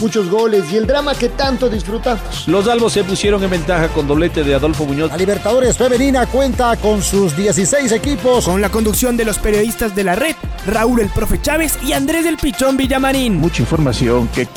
muchos 0.00 0.28
goles 0.30 0.64
y 0.72 0.76
el 0.76 0.86
drama 0.86 1.14
que 1.14 1.28
tanto 1.28 1.68
disfrutamos. 1.68 2.46
Los 2.46 2.68
albos 2.68 2.92
se 2.92 3.04
pusieron 3.04 3.42
en 3.42 3.50
ventaja 3.50 3.88
con 3.88 4.06
doblete 4.06 4.44
de 4.44 4.54
Adolfo 4.54 4.84
Muñoz. 4.84 5.10
La 5.10 5.16
Libertadores 5.16 5.76
Femenina 5.76 6.26
cuenta 6.26 6.76
con 6.76 7.02
sus 7.02 7.36
16 7.36 7.92
equipos. 7.92 8.44
Con 8.44 8.60
la 8.60 8.70
conducción 8.70 9.16
de 9.16 9.24
los 9.24 9.38
periodistas 9.38 9.94
de 9.94 10.04
la 10.04 10.14
red, 10.14 10.34
Raúl 10.66 11.00
el 11.00 11.08
Profe 11.08 11.40
Chávez 11.40 11.78
y 11.84 11.92
Andrés 11.92 12.24
del 12.24 12.36
Pichón 12.36 12.76
Villamarín. 12.76 13.36
Mucha 13.36 13.62
información 13.62 14.28
que 14.28 14.48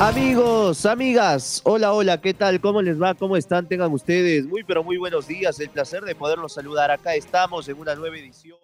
Amigos, 0.00 0.86
amigas, 0.86 1.60
hola, 1.62 1.92
hola, 1.92 2.18
¿qué 2.22 2.32
tal? 2.32 2.58
¿Cómo 2.58 2.80
les 2.80 3.00
va? 3.00 3.12
¿Cómo 3.12 3.36
están? 3.36 3.68
Tengan 3.68 3.92
ustedes 3.92 4.46
muy, 4.46 4.64
pero 4.64 4.82
muy 4.82 4.96
buenos 4.96 5.26
días. 5.26 5.60
El 5.60 5.68
placer 5.68 6.04
de 6.04 6.14
poderlos 6.14 6.54
saludar. 6.54 6.90
Acá 6.90 7.14
estamos 7.14 7.68
en 7.68 7.78
una 7.78 7.94
nueva 7.94 8.16
edición 8.16 8.56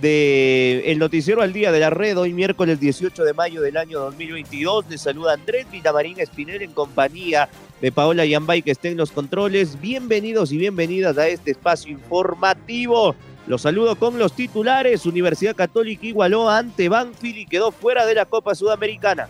de 0.00 0.84
El 0.86 1.00
Noticiero 1.00 1.42
al 1.42 1.52
Día 1.52 1.72
de 1.72 1.80
la 1.80 1.90
Red, 1.90 2.16
hoy 2.16 2.32
miércoles 2.32 2.78
18 2.78 3.24
de 3.24 3.34
mayo 3.34 3.60
del 3.62 3.78
año 3.78 3.98
2022. 3.98 4.84
Les 4.88 5.00
saluda 5.00 5.32
Andrés 5.32 5.66
Villamarín 5.72 6.20
Espinel 6.20 6.62
en 6.62 6.70
compañía 6.70 7.48
de 7.80 7.90
Paola 7.90 8.24
Yambay 8.24 8.62
que 8.62 8.70
estén 8.70 8.92
en 8.92 8.98
los 8.98 9.10
controles. 9.10 9.80
Bienvenidos 9.80 10.52
y 10.52 10.58
bienvenidas 10.58 11.18
a 11.18 11.26
este 11.26 11.50
espacio 11.50 11.90
informativo. 11.90 13.16
Los 13.48 13.62
saludo 13.62 13.96
con 13.96 14.20
los 14.20 14.34
titulares. 14.34 15.04
Universidad 15.04 15.56
Católica 15.56 16.06
igualó 16.06 16.48
ante 16.48 16.88
Banfield 16.88 17.38
y 17.38 17.46
quedó 17.46 17.72
fuera 17.72 18.06
de 18.06 18.14
la 18.14 18.26
Copa 18.26 18.54
Sudamericana. 18.54 19.26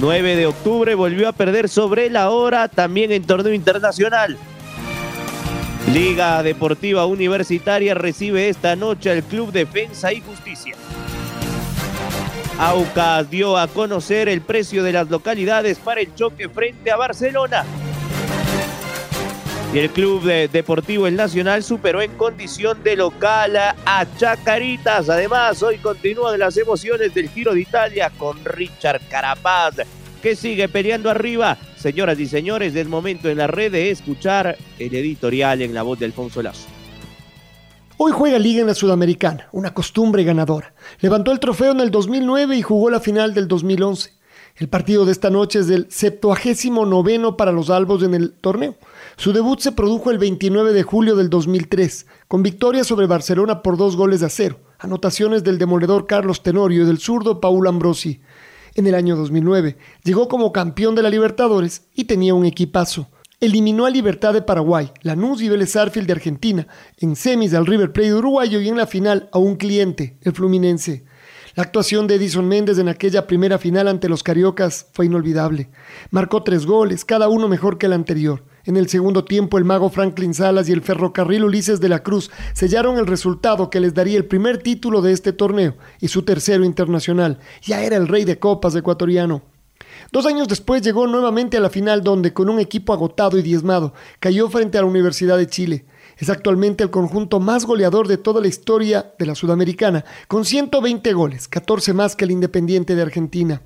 9 0.00 0.34
de 0.34 0.46
octubre 0.46 0.94
volvió 0.94 1.28
a 1.28 1.32
perder 1.32 1.68
sobre 1.68 2.08
la 2.08 2.30
hora 2.30 2.68
también 2.68 3.12
en 3.12 3.22
torneo 3.22 3.52
internacional. 3.52 4.38
Liga 5.92 6.42
Deportiva 6.42 7.04
Universitaria 7.04 7.92
recibe 7.92 8.48
esta 8.48 8.76
noche 8.76 9.10
al 9.10 9.22
Club 9.22 9.52
Defensa 9.52 10.10
y 10.10 10.22
Justicia. 10.22 10.74
Aucas 12.58 13.28
dio 13.30 13.58
a 13.58 13.68
conocer 13.68 14.30
el 14.30 14.40
precio 14.40 14.82
de 14.82 14.92
las 14.92 15.10
localidades 15.10 15.78
para 15.78 16.00
el 16.00 16.14
choque 16.14 16.48
frente 16.48 16.90
a 16.90 16.96
Barcelona. 16.96 17.66
Y 19.72 19.78
el 19.78 19.90
Club 19.90 20.24
Deportivo 20.24 21.06
El 21.06 21.14
Nacional 21.14 21.62
superó 21.62 22.02
en 22.02 22.12
condición 22.16 22.82
de 22.82 22.96
local 22.96 23.56
a 23.56 24.06
Chacaritas. 24.16 25.08
Además, 25.08 25.62
hoy 25.62 25.78
continúan 25.78 26.40
las 26.40 26.56
emociones 26.56 27.14
del 27.14 27.28
Giro 27.28 27.54
de 27.54 27.60
Italia 27.60 28.10
con 28.18 28.44
Richard 28.44 29.00
Carapaz 29.08 29.76
que 30.20 30.36
sigue 30.36 30.68
peleando 30.68 31.10
arriba. 31.10 31.56
Señoras 31.76 32.18
y 32.18 32.26
señores, 32.26 32.74
es 32.74 32.86
momento 32.86 33.28
en 33.28 33.38
la 33.38 33.46
red 33.46 33.72
de 33.72 33.90
escuchar 33.90 34.56
el 34.78 34.94
editorial 34.94 35.62
en 35.62 35.74
la 35.74 35.82
voz 35.82 35.98
de 35.98 36.06
Alfonso 36.06 36.42
Lazo. 36.42 36.68
Hoy 37.96 38.12
juega 38.12 38.38
Liga 38.38 38.62
en 38.62 38.66
la 38.66 38.74
Sudamericana, 38.74 39.48
una 39.52 39.74
costumbre 39.74 40.24
ganadora. 40.24 40.72
Levantó 41.00 41.32
el 41.32 41.40
trofeo 41.40 41.72
en 41.72 41.80
el 41.80 41.90
2009 41.90 42.56
y 42.56 42.62
jugó 42.62 42.90
la 42.90 43.00
final 43.00 43.34
del 43.34 43.46
2011. 43.46 44.19
El 44.60 44.68
partido 44.68 45.06
de 45.06 45.12
esta 45.12 45.30
noche 45.30 45.60
es 45.60 45.68
del 45.68 45.86
79 45.88 46.86
noveno 46.86 47.34
para 47.34 47.50
los 47.50 47.70
albos 47.70 48.02
en 48.02 48.12
el 48.12 48.32
torneo. 48.32 48.76
Su 49.16 49.32
debut 49.32 49.58
se 49.58 49.72
produjo 49.72 50.10
el 50.10 50.18
29 50.18 50.74
de 50.74 50.82
julio 50.82 51.16
del 51.16 51.30
2003, 51.30 52.06
con 52.28 52.42
victoria 52.42 52.84
sobre 52.84 53.06
Barcelona 53.06 53.62
por 53.62 53.78
dos 53.78 53.96
goles 53.96 54.22
a 54.22 54.28
cero. 54.28 54.60
Anotaciones 54.78 55.44
del 55.44 55.56
demoledor 55.56 56.06
Carlos 56.06 56.42
Tenorio 56.42 56.82
y 56.82 56.86
del 56.86 56.98
zurdo 56.98 57.40
Paul 57.40 57.68
Ambrosi 57.68 58.20
en 58.74 58.86
el 58.86 58.94
año 58.94 59.16
2009. 59.16 59.78
Llegó 60.04 60.28
como 60.28 60.52
campeón 60.52 60.94
de 60.94 61.04
la 61.04 61.08
Libertadores 61.08 61.86
y 61.94 62.04
tenía 62.04 62.34
un 62.34 62.44
equipazo. 62.44 63.08
Eliminó 63.40 63.86
a 63.86 63.90
Libertad 63.90 64.34
de 64.34 64.42
Paraguay, 64.42 64.92
Lanús 65.00 65.40
y 65.40 65.48
Vélez 65.48 65.74
Arfield 65.74 66.06
de 66.06 66.12
Argentina, 66.12 66.66
en 66.98 67.16
semis 67.16 67.54
al 67.54 67.64
River 67.64 67.94
Plate 67.94 68.12
uruguayo 68.12 68.60
y 68.60 68.68
en 68.68 68.76
la 68.76 68.86
final 68.86 69.30
a 69.32 69.38
un 69.38 69.56
cliente, 69.56 70.18
el 70.20 70.34
Fluminense. 70.34 71.06
La 71.56 71.64
actuación 71.64 72.06
de 72.06 72.14
Edison 72.14 72.46
Méndez 72.46 72.78
en 72.78 72.88
aquella 72.88 73.26
primera 73.26 73.58
final 73.58 73.88
ante 73.88 74.08
los 74.08 74.22
Cariocas 74.22 74.86
fue 74.92 75.06
inolvidable. 75.06 75.68
Marcó 76.10 76.44
tres 76.44 76.64
goles, 76.64 77.04
cada 77.04 77.28
uno 77.28 77.48
mejor 77.48 77.76
que 77.76 77.86
el 77.86 77.92
anterior. 77.92 78.44
En 78.66 78.76
el 78.76 78.88
segundo 78.88 79.24
tiempo, 79.24 79.58
el 79.58 79.64
mago 79.64 79.90
Franklin 79.90 80.32
Salas 80.32 80.68
y 80.68 80.72
el 80.72 80.80
ferrocarril 80.80 81.42
Ulises 81.42 81.80
de 81.80 81.88
la 81.88 82.04
Cruz 82.04 82.30
sellaron 82.52 82.98
el 82.98 83.06
resultado 83.08 83.68
que 83.68 83.80
les 83.80 83.94
daría 83.94 84.16
el 84.16 84.26
primer 84.26 84.58
título 84.58 85.02
de 85.02 85.12
este 85.12 85.32
torneo 85.32 85.74
y 86.00 86.06
su 86.06 86.22
tercero 86.22 86.64
internacional. 86.64 87.40
Ya 87.62 87.82
era 87.82 87.96
el 87.96 88.06
rey 88.06 88.24
de 88.24 88.38
copas 88.38 88.76
ecuatoriano. 88.76 89.42
Dos 90.12 90.26
años 90.26 90.46
después 90.46 90.82
llegó 90.82 91.08
nuevamente 91.08 91.56
a 91.56 91.60
la 91.60 91.70
final 91.70 92.04
donde, 92.04 92.32
con 92.32 92.48
un 92.48 92.60
equipo 92.60 92.92
agotado 92.92 93.38
y 93.38 93.42
diezmado, 93.42 93.92
cayó 94.20 94.48
frente 94.50 94.78
a 94.78 94.82
la 94.82 94.86
Universidad 94.86 95.36
de 95.36 95.48
Chile. 95.48 95.84
Es 96.20 96.28
actualmente 96.28 96.84
el 96.84 96.90
conjunto 96.90 97.40
más 97.40 97.64
goleador 97.64 98.06
de 98.06 98.18
toda 98.18 98.42
la 98.42 98.46
historia 98.46 99.14
de 99.18 99.24
la 99.24 99.34
Sudamericana, 99.34 100.04
con 100.28 100.44
120 100.44 101.14
goles, 101.14 101.48
14 101.48 101.94
más 101.94 102.14
que 102.14 102.26
el 102.26 102.30
Independiente 102.30 102.94
de 102.94 103.00
Argentina. 103.00 103.62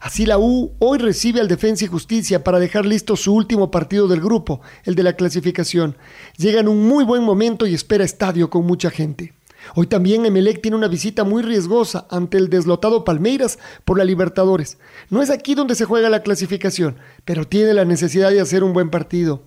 Así 0.00 0.24
la 0.24 0.38
U 0.38 0.72
hoy 0.78 0.96
recibe 0.96 1.40
al 1.40 1.48
Defensa 1.48 1.84
y 1.84 1.88
Justicia 1.88 2.42
para 2.42 2.58
dejar 2.58 2.86
listo 2.86 3.14
su 3.14 3.34
último 3.34 3.70
partido 3.70 4.08
del 4.08 4.22
grupo, 4.22 4.62
el 4.84 4.94
de 4.94 5.02
la 5.02 5.12
clasificación. 5.12 5.98
Llega 6.38 6.60
en 6.60 6.68
un 6.68 6.88
muy 6.88 7.04
buen 7.04 7.22
momento 7.22 7.66
y 7.66 7.74
espera 7.74 8.04
estadio 8.04 8.48
con 8.48 8.64
mucha 8.64 8.88
gente. 8.88 9.34
Hoy 9.74 9.86
también 9.86 10.24
Emelec 10.24 10.62
tiene 10.62 10.78
una 10.78 10.88
visita 10.88 11.24
muy 11.24 11.42
riesgosa 11.42 12.06
ante 12.08 12.38
el 12.38 12.48
deslotado 12.48 13.04
Palmeiras 13.04 13.58
por 13.84 13.98
la 13.98 14.04
Libertadores. 14.06 14.78
No 15.10 15.20
es 15.20 15.28
aquí 15.28 15.54
donde 15.54 15.74
se 15.74 15.84
juega 15.84 16.08
la 16.08 16.22
clasificación, 16.22 16.96
pero 17.26 17.46
tiene 17.46 17.74
la 17.74 17.84
necesidad 17.84 18.30
de 18.30 18.40
hacer 18.40 18.64
un 18.64 18.72
buen 18.72 18.88
partido. 18.88 19.42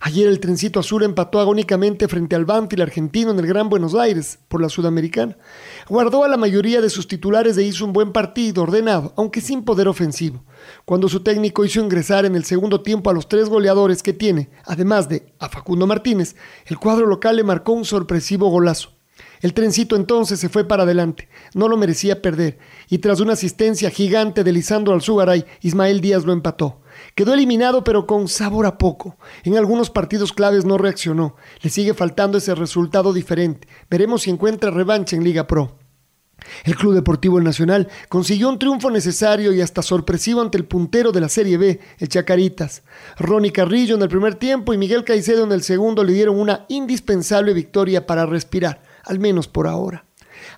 Ayer 0.00 0.28
el 0.28 0.40
trencito 0.40 0.80
azul 0.80 1.02
empató 1.02 1.40
agónicamente 1.40 2.08
frente 2.08 2.36
al 2.36 2.44
Banfield 2.44 2.82
argentino 2.82 3.30
en 3.30 3.38
el 3.38 3.46
Gran 3.46 3.68
Buenos 3.68 3.94
Aires 3.94 4.38
por 4.48 4.60
la 4.60 4.68
Sudamericana. 4.68 5.36
Guardó 5.88 6.24
a 6.24 6.28
la 6.28 6.36
mayoría 6.36 6.80
de 6.80 6.90
sus 6.90 7.08
titulares 7.08 7.56
e 7.58 7.64
hizo 7.64 7.84
un 7.84 7.92
buen 7.92 8.12
partido, 8.12 8.62
ordenado, 8.62 9.12
aunque 9.16 9.40
sin 9.40 9.64
poder 9.64 9.88
ofensivo. 9.88 10.44
Cuando 10.84 11.08
su 11.08 11.20
técnico 11.20 11.64
hizo 11.64 11.80
ingresar 11.80 12.24
en 12.24 12.36
el 12.36 12.44
segundo 12.44 12.82
tiempo 12.82 13.10
a 13.10 13.14
los 13.14 13.28
tres 13.28 13.48
goleadores 13.48 14.02
que 14.02 14.12
tiene, 14.12 14.50
además 14.64 15.08
de 15.08 15.32
a 15.38 15.48
Facundo 15.48 15.86
Martínez, 15.86 16.36
el 16.66 16.78
cuadro 16.78 17.06
local 17.06 17.36
le 17.36 17.44
marcó 17.44 17.72
un 17.72 17.84
sorpresivo 17.84 18.48
golazo. 18.48 18.98
El 19.40 19.54
trencito 19.54 19.94
entonces 19.94 20.40
se 20.40 20.48
fue 20.48 20.66
para 20.66 20.82
adelante, 20.82 21.28
no 21.54 21.68
lo 21.68 21.76
merecía 21.76 22.22
perder, 22.22 22.58
y 22.88 22.98
tras 22.98 23.20
una 23.20 23.34
asistencia 23.34 23.90
gigante 23.90 24.42
de 24.42 24.52
Lisandro 24.52 24.94
Alzugaray, 24.94 25.44
Ismael 25.60 26.00
Díaz 26.00 26.24
lo 26.24 26.32
empató. 26.32 26.80
Quedó 27.14 27.34
eliminado 27.34 27.84
pero 27.84 28.06
con 28.06 28.28
sabor 28.28 28.66
a 28.66 28.78
poco. 28.78 29.16
En 29.44 29.56
algunos 29.56 29.90
partidos 29.90 30.32
claves 30.32 30.64
no 30.64 30.78
reaccionó. 30.78 31.36
Le 31.62 31.70
sigue 31.70 31.94
faltando 31.94 32.38
ese 32.38 32.54
resultado 32.54 33.12
diferente. 33.12 33.68
Veremos 33.90 34.22
si 34.22 34.30
encuentra 34.30 34.70
revancha 34.70 35.16
en 35.16 35.24
Liga 35.24 35.46
Pro. 35.46 35.78
El 36.64 36.76
Club 36.76 36.94
Deportivo 36.94 37.40
Nacional 37.40 37.88
consiguió 38.08 38.48
un 38.48 38.58
triunfo 38.58 38.90
necesario 38.90 39.52
y 39.52 39.60
hasta 39.60 39.82
sorpresivo 39.82 40.40
ante 40.40 40.58
el 40.58 40.64
puntero 40.64 41.12
de 41.12 41.20
la 41.20 41.28
Serie 41.28 41.58
B, 41.58 41.80
el 41.98 42.08
Chacaritas. 42.08 42.82
Ronnie 43.18 43.52
Carrillo 43.52 43.96
en 43.96 44.02
el 44.02 44.08
primer 44.08 44.36
tiempo 44.36 44.72
y 44.72 44.78
Miguel 44.78 45.04
Caicedo 45.04 45.44
en 45.44 45.52
el 45.52 45.62
segundo 45.62 46.04
le 46.04 46.12
dieron 46.12 46.38
una 46.38 46.64
indispensable 46.68 47.52
victoria 47.54 48.06
para 48.06 48.26
respirar, 48.26 48.82
al 49.04 49.18
menos 49.18 49.48
por 49.48 49.66
ahora. 49.66 50.07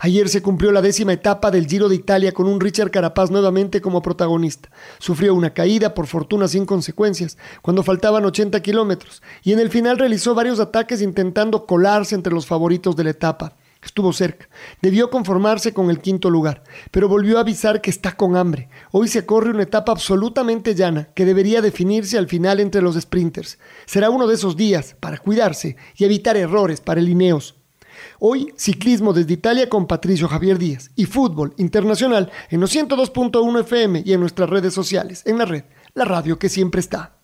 Ayer 0.03 0.31
se 0.31 0.41
cumplió 0.41 0.73
la 0.73 0.81
décima 0.81 1.13
etapa 1.13 1.51
del 1.51 1.67
Giro 1.67 1.91
de 1.91 1.95
Italia 1.95 2.33
con 2.33 2.47
un 2.47 2.59
Richard 2.59 2.91
Carapaz 2.91 3.31
nuevamente 3.31 3.83
como 3.83 4.01
protagonista. 4.01 4.71
Sufrió 4.99 5.35
una 5.35 5.53
caída, 5.53 5.93
por 5.93 6.07
fortuna 6.07 6.49
sin 6.49 6.65
consecuencias, 6.65 7.37
cuando 7.61 7.83
faltaban 7.83 8.25
80 8.25 8.63
kilómetros, 8.63 9.23
y 9.43 9.53
en 9.53 9.59
el 9.59 9.69
final 9.69 9.99
realizó 9.99 10.35
varios 10.35 10.59
ataques 10.59 11.03
intentando 11.03 11.67
colarse 11.67 12.15
entre 12.15 12.33
los 12.33 12.47
favoritos 12.47 12.97
de 12.97 13.05
la 13.05 13.11
etapa. 13.11 13.59
Estuvo 13.83 14.15
cerca. 14.15 14.49
Debió 14.81 15.11
conformarse 15.11 15.75
con 15.75 15.91
el 15.91 16.01
quinto 16.01 16.31
lugar, 16.31 16.63
pero 16.91 17.07
volvió 17.07 17.37
a 17.37 17.43
avisar 17.43 17.83
que 17.83 17.91
está 17.91 18.17
con 18.17 18.37
hambre. 18.37 18.71
Hoy 18.93 19.07
se 19.07 19.27
corre 19.27 19.51
una 19.51 19.65
etapa 19.65 19.93
absolutamente 19.93 20.75
llana 20.75 21.09
que 21.15 21.27
debería 21.27 21.61
definirse 21.61 22.17
al 22.17 22.27
final 22.27 22.59
entre 22.61 22.81
los 22.81 22.99
sprinters. 22.99 23.59
Será 23.85 24.09
uno 24.09 24.27
de 24.27 24.37
esos 24.37 24.57
días 24.57 24.97
para 24.99 25.19
cuidarse 25.19 25.77
y 25.95 26.05
evitar 26.05 26.39
errores 26.39 26.81
para 26.81 27.01
el 27.01 27.09
Ineos. 27.11 27.60
Hoy, 28.19 28.53
ciclismo 28.57 29.13
desde 29.13 29.35
Italia 29.35 29.69
con 29.69 29.87
Patricio 29.87 30.29
Javier 30.29 30.59
Díaz 30.59 30.91
y 30.97 31.07
fútbol 31.07 31.55
internacional 31.57 32.31
en 32.51 32.61
los 32.61 32.75
102.1 32.75 33.61
FM 33.61 34.03
y 34.05 34.13
en 34.13 34.21
nuestras 34.21 34.51
redes 34.51 34.75
sociales, 34.75 35.23
en 35.27 35.39
la 35.39 35.45
red, 35.45 35.65
la 35.95 36.05
radio 36.05 36.39
que 36.39 36.49
siempre 36.49 36.81
está. 36.81 37.21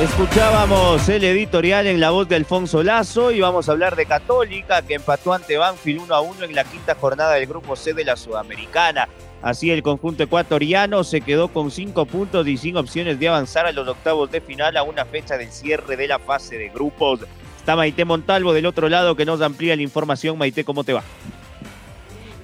Escuchábamos 0.00 1.08
el 1.08 1.24
editorial 1.24 1.88
en 1.88 1.98
la 1.98 2.10
voz 2.10 2.28
de 2.28 2.36
Alfonso 2.36 2.84
Lazo 2.84 3.32
y 3.32 3.40
vamos 3.40 3.68
a 3.68 3.72
hablar 3.72 3.96
de 3.96 4.06
Católica 4.06 4.82
que 4.82 4.94
empató 4.94 5.32
ante 5.32 5.58
Banfield 5.58 6.02
1 6.02 6.14
a 6.14 6.20
1 6.20 6.44
en 6.44 6.54
la 6.54 6.62
quinta 6.62 6.94
jornada 6.94 7.34
del 7.34 7.48
grupo 7.48 7.74
C 7.74 7.94
de 7.94 8.04
la 8.04 8.14
Sudamericana. 8.14 9.08
Así 9.40 9.70
el 9.70 9.82
conjunto 9.82 10.24
ecuatoriano 10.24 11.04
se 11.04 11.20
quedó 11.20 11.48
con 11.48 11.70
cinco 11.70 12.06
puntos 12.06 12.46
y 12.48 12.56
sin 12.56 12.76
opciones 12.76 13.20
de 13.20 13.28
avanzar 13.28 13.66
a 13.66 13.72
los 13.72 13.86
octavos 13.86 14.30
de 14.30 14.40
final 14.40 14.76
a 14.76 14.82
una 14.82 15.04
fecha 15.04 15.36
del 15.38 15.52
cierre 15.52 15.96
de 15.96 16.08
la 16.08 16.18
fase 16.18 16.58
de 16.58 16.68
grupos. 16.70 17.20
Está 17.58 17.76
Maite 17.76 18.04
Montalvo 18.04 18.52
del 18.52 18.66
otro 18.66 18.88
lado 18.88 19.14
que 19.14 19.24
nos 19.24 19.40
amplía 19.40 19.76
la 19.76 19.82
información. 19.82 20.38
Maite, 20.38 20.64
¿cómo 20.64 20.82
te 20.82 20.92
va? 20.92 21.04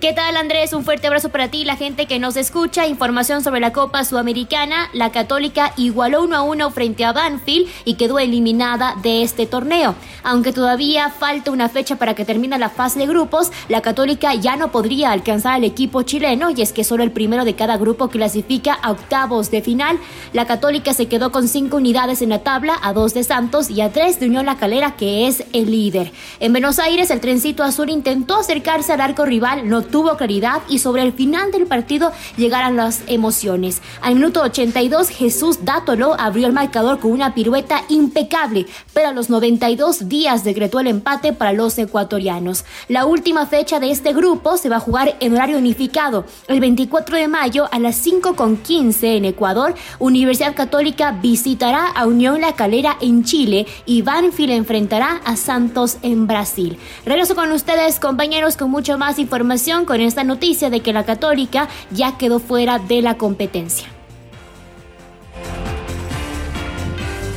¿Qué 0.05 0.12
tal 0.12 0.37
Andrés? 0.37 0.75
Un 0.75 0.85
fuerte 0.85 1.06
abrazo 1.06 1.31
para 1.31 1.49
ti, 1.49 1.65
la 1.65 1.77
gente 1.77 2.05
que 2.05 2.19
nos 2.19 2.37
escucha. 2.37 2.87
Información 2.87 3.43
sobre 3.43 3.61
la 3.61 3.73
Copa 3.73 4.05
Sudamericana. 4.05 4.91
La 4.93 5.11
Católica 5.12 5.73
igualó 5.79 6.23
1 6.25 6.37
a 6.37 6.43
1 6.43 6.71
frente 6.73 7.06
a 7.06 7.15
Banfield 7.15 7.71
y 7.87 7.95
quedó 7.95 8.19
eliminada 8.19 8.97
de 9.03 9.23
este 9.23 9.47
torneo. 9.47 9.95
Aunque 10.23 10.53
todavía 10.53 11.09
falta 11.09 11.51
una 11.51 11.71
fecha 11.71 11.97
para 11.97 12.12
que 12.15 12.27
termine 12.27 12.59
la 12.59 12.69
fase 12.69 12.99
de 12.99 13.06
grupos, 13.06 13.51
la 13.71 13.81
Católica 13.81 14.35
ya 14.35 14.56
no 14.56 14.71
podría 14.71 15.11
alcanzar 15.11 15.55
al 15.55 15.65
equipo 15.65 16.03
chileno 16.03 16.51
y 16.51 16.61
es 16.61 16.75
que 16.75 16.85
solo 16.85 17.03
el 17.03 17.11
primero 17.11 17.47
de 17.47 17.55
cada 17.55 17.79
grupo 17.79 18.09
clasifica 18.09 18.75
a 18.75 18.91
octavos 18.91 19.51
de 19.51 19.62
final. 19.62 19.99
La 20.35 20.47
Católica 20.47 20.93
se 20.93 21.09
quedó 21.09 21.33
con 21.33 21.49
cinco 21.49 21.79
unidades 21.79 22.21
en 22.21 22.29
la 22.29 22.41
tabla, 22.41 22.77
a 22.83 22.93
dos 22.93 23.15
de 23.15 23.25
Santos 23.25 23.71
y 23.71 23.81
a 23.81 23.91
tres 23.91 24.21
de 24.21 24.27
Unión 24.27 24.45
La 24.45 24.59
Calera, 24.59 24.97
que 24.97 25.29
es 25.29 25.45
el 25.55 25.71
líder. 25.71 26.12
En 26.41 26.53
Buenos 26.53 26.79
Aires, 26.79 27.11
el 27.11 27.21
trencito 27.21 27.62
azul 27.62 27.89
intentó 27.89 28.37
acercarse 28.37 28.93
al 28.93 29.01
arco 29.01 29.25
rival, 29.25 29.67
no 29.67 29.94
tuvo 29.94 30.17
claridad 30.17 30.61
y 30.69 30.81
sobre 30.81 31.02
el 31.02 31.12
final 31.12 31.52
del 31.52 31.69
partido 31.69 32.11
llegaron 32.37 32.75
las 32.75 33.05
emociones. 33.06 33.81
Al 34.00 34.17
minuto 34.17 34.43
82 34.43 35.08
Jesús 35.08 35.64
Dátolo 35.64 36.17
abrió 36.19 36.49
el 36.49 36.52
marcador 36.52 36.99
con 36.99 37.12
una 37.12 37.32
pirueta 37.32 37.85
impecable, 37.88 38.67
pero 38.93 39.11
a 39.11 39.12
los 39.12 39.31
92 39.31 40.08
días 40.08 40.43
decretó 40.43 40.81
el 40.81 40.88
empate 40.88 41.32
para 41.32 41.52
los 41.52 41.79
ecuatorianos. 41.79 42.64
La 42.88 43.06
última 43.06 43.46
fecha 43.46 43.79
de 43.79 43.93
este 43.93 44.12
grupo 44.12 44.56
se 44.56 44.69
va 44.69 44.79
a 44.79 44.81
jugar 44.81 45.14
en 45.20 45.32
horario 45.32 45.58
unificado. 45.58 46.25
El 46.49 46.58
24 46.58 47.17
de 47.17 47.29
mayo 47.29 47.69
a 47.70 47.79
las 47.79 48.05
5.15 48.05 49.19
en 49.19 49.26
Ecuador, 49.26 49.76
Universidad 50.00 50.56
Católica 50.56 51.12
visitará 51.12 51.87
a 51.87 52.08
Unión 52.08 52.41
La 52.41 52.56
Calera 52.56 52.96
en 53.00 53.23
Chile 53.23 53.69
y 53.87 54.02
Banfield 54.02 54.55
enfrentará 54.55 55.20
a 55.25 55.37
Santos 55.37 55.99
en 56.02 56.26
Brasil. 56.26 56.79
Regreso 57.06 57.37
con 57.37 57.52
ustedes 57.52 58.00
compañeros 58.00 58.56
con 58.56 58.73
mucho 58.73 58.99
más 58.99 59.20
información 59.20 59.83
con 59.84 60.00
esta 60.00 60.25
noticia 60.25 60.70
de 60.70 60.81
que 60.81 60.92
la 60.92 61.04
católica 61.04 61.69
ya 61.90 62.16
quedó 62.19 62.38
fuera 62.38 62.78
de 62.78 63.02
la 63.02 63.16
competencia. 63.16 63.88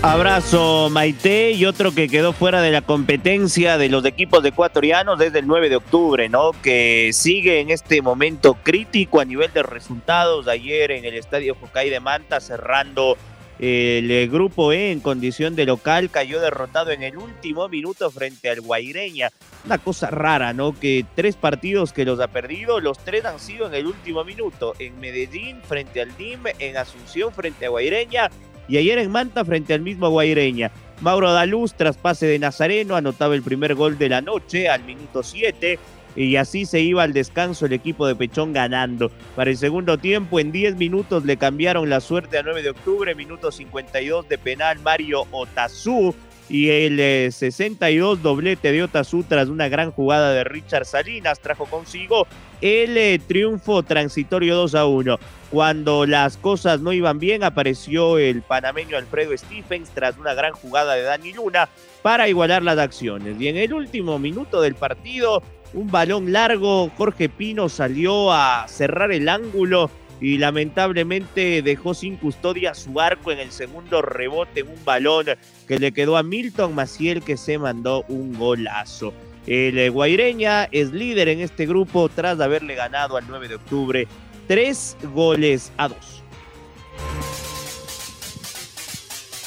Abrazo 0.03 0.89
Maite 0.91 1.51
y 1.51 1.65
otro 1.65 1.91
que 1.91 2.07
quedó 2.07 2.31
fuera 2.31 2.61
de 2.61 2.71
la 2.71 2.81
competencia 2.81 3.79
de 3.79 3.89
los 3.89 4.05
equipos 4.05 4.45
ecuatorianos 4.45 5.17
desde 5.17 5.39
el 5.39 5.47
9 5.47 5.69
de 5.69 5.75
octubre, 5.75 6.29
¿no? 6.29 6.51
Que 6.61 7.09
sigue 7.13 7.59
en 7.61 7.71
este 7.71 8.03
momento 8.03 8.55
crítico 8.61 9.19
a 9.19 9.25
nivel 9.25 9.51
de 9.53 9.63
resultados. 9.63 10.47
Ayer 10.47 10.91
en 10.91 11.03
el 11.03 11.15
estadio 11.15 11.55
Jocay 11.59 11.89
de 11.89 11.99
Manta 11.99 12.39
cerrando 12.39 13.17
el 13.59 14.11
eh, 14.11 14.27
grupo 14.27 14.71
E 14.71 14.91
en 14.91 14.99
condición 14.99 15.55
de 15.55 15.65
local 15.65 16.09
cayó 16.09 16.39
derrotado 16.39 16.91
en 16.91 17.03
el 17.03 17.17
último 17.17 17.67
minuto 17.69 18.11
frente 18.11 18.49
al 18.49 18.61
Guaireña. 18.61 19.29
Una 19.65 19.77
cosa 19.79 20.09
rara, 20.09 20.53
¿no? 20.53 20.77
Que 20.77 21.05
tres 21.15 21.35
partidos 21.35 21.91
que 21.91 22.05
los 22.05 22.19
ha 22.19 22.27
perdido, 22.27 22.79
los 22.79 22.99
tres 22.99 23.25
han 23.25 23.39
sido 23.39 23.67
en 23.67 23.73
el 23.73 23.87
último 23.87 24.23
minuto. 24.23 24.73
En 24.79 24.99
Medellín 24.99 25.61
frente 25.61 26.01
al 26.01 26.15
DIM, 26.17 26.41
en 26.59 26.77
Asunción 26.77 27.33
frente 27.33 27.65
a 27.65 27.69
Guaireña 27.69 28.29
y 28.67 28.77
ayer 28.77 28.99
en 28.99 29.11
Manta 29.11 29.43
frente 29.43 29.73
al 29.73 29.81
mismo 29.81 30.09
Guaireña. 30.09 30.71
Mauro 31.01 31.31
Daluz, 31.31 31.73
tras 31.73 31.97
pase 31.97 32.25
de 32.25 32.39
Nazareno, 32.39 32.95
anotaba 32.95 33.35
el 33.35 33.43
primer 33.43 33.75
gol 33.75 33.97
de 33.97 34.09
la 34.09 34.21
noche 34.21 34.67
al 34.67 34.83
minuto 34.83 35.23
7 35.23 35.79
y 36.17 36.35
así 36.35 36.65
se 36.65 36.81
iba 36.81 37.03
al 37.03 37.13
descanso 37.13 37.65
el 37.65 37.73
equipo 37.73 38.07
de 38.07 38.15
Pechón 38.15 38.51
ganando. 38.51 39.11
Para 39.35 39.51
el 39.51 39.57
segundo 39.57 39.97
tiempo, 39.97 40.39
en 40.39 40.51
10 40.51 40.75
minutos 40.75 41.23
le 41.23 41.37
cambiaron 41.37 41.89
la 41.89 42.01
suerte 42.01 42.37
a 42.37 42.43
9 42.43 42.63
de 42.63 42.71
octubre, 42.71 43.15
minuto 43.15 43.51
52 43.51 44.27
de 44.27 44.37
penal 44.37 44.79
Mario 44.79 45.25
Otazú 45.31 46.15
y 46.49 46.69
el 46.69 47.31
62 47.31 48.17
eh, 48.17 48.21
doblete 48.21 48.71
de 48.71 48.83
Otazú 48.83 49.23
tras 49.23 49.49
una 49.49 49.67
gran 49.67 49.91
jugada 49.91 50.31
de 50.31 50.43
Richard 50.43 50.85
Salinas 50.85 51.39
trajo 51.39 51.65
consigo 51.65 52.25
el 52.61 52.97
eh, 52.97 53.19
triunfo 53.19 53.83
transitorio 53.83 54.55
2 54.55 54.75
a 54.75 54.85
1. 54.85 55.19
Cuando 55.51 56.05
las 56.05 56.37
cosas 56.37 56.81
no 56.81 56.91
iban 56.91 57.19
bien 57.19 57.43
apareció 57.43 58.17
el 58.17 58.41
panameño 58.41 58.97
Alfredo 58.97 59.37
Stephens 59.37 59.89
tras 59.91 60.17
una 60.17 60.33
gran 60.33 60.53
jugada 60.53 60.95
de 60.95 61.03
Dani 61.03 61.33
Luna 61.33 61.69
para 62.01 62.27
igualar 62.27 62.63
las 62.63 62.77
acciones. 62.77 63.39
Y 63.39 63.47
en 63.47 63.57
el 63.57 63.73
último 63.73 64.19
minuto 64.19 64.61
del 64.61 64.75
partido 64.75 65.43
un 65.77 65.91
balón 65.91 66.31
largo, 66.31 66.89
Jorge 66.97 67.29
Pino 67.29 67.69
salió 67.69 68.33
a 68.33 68.67
cerrar 68.67 69.11
el 69.11 69.29
ángulo 69.29 69.91
y 70.19 70.39
lamentablemente 70.39 71.61
dejó 71.61 71.93
sin 71.93 72.15
custodia 72.15 72.73
su 72.73 72.99
arco 72.99 73.31
en 73.31 73.37
el 73.37 73.51
segundo 73.51 74.01
rebote, 74.01 74.63
un 74.63 74.83
balón 74.83 75.27
que 75.67 75.77
le 75.77 75.91
quedó 75.91 76.17
a 76.17 76.23
Milton 76.23 76.73
Maciel 76.73 77.21
que 77.21 77.37
se 77.37 77.59
mandó 77.59 78.03
un 78.07 78.33
golazo. 78.33 79.13
El 79.45 79.91
Guaireña 79.91 80.67
es 80.71 80.91
líder 80.91 81.29
en 81.29 81.41
este 81.41 81.67
grupo 81.67 82.09
tras 82.09 82.39
haberle 82.39 82.73
ganado 82.73 83.15
al 83.15 83.25
9 83.27 83.47
de 83.47 83.55
octubre 83.55 84.07
tres 84.47 84.97
goles 85.13 85.71
a 85.77 85.89
dos. 85.89 86.23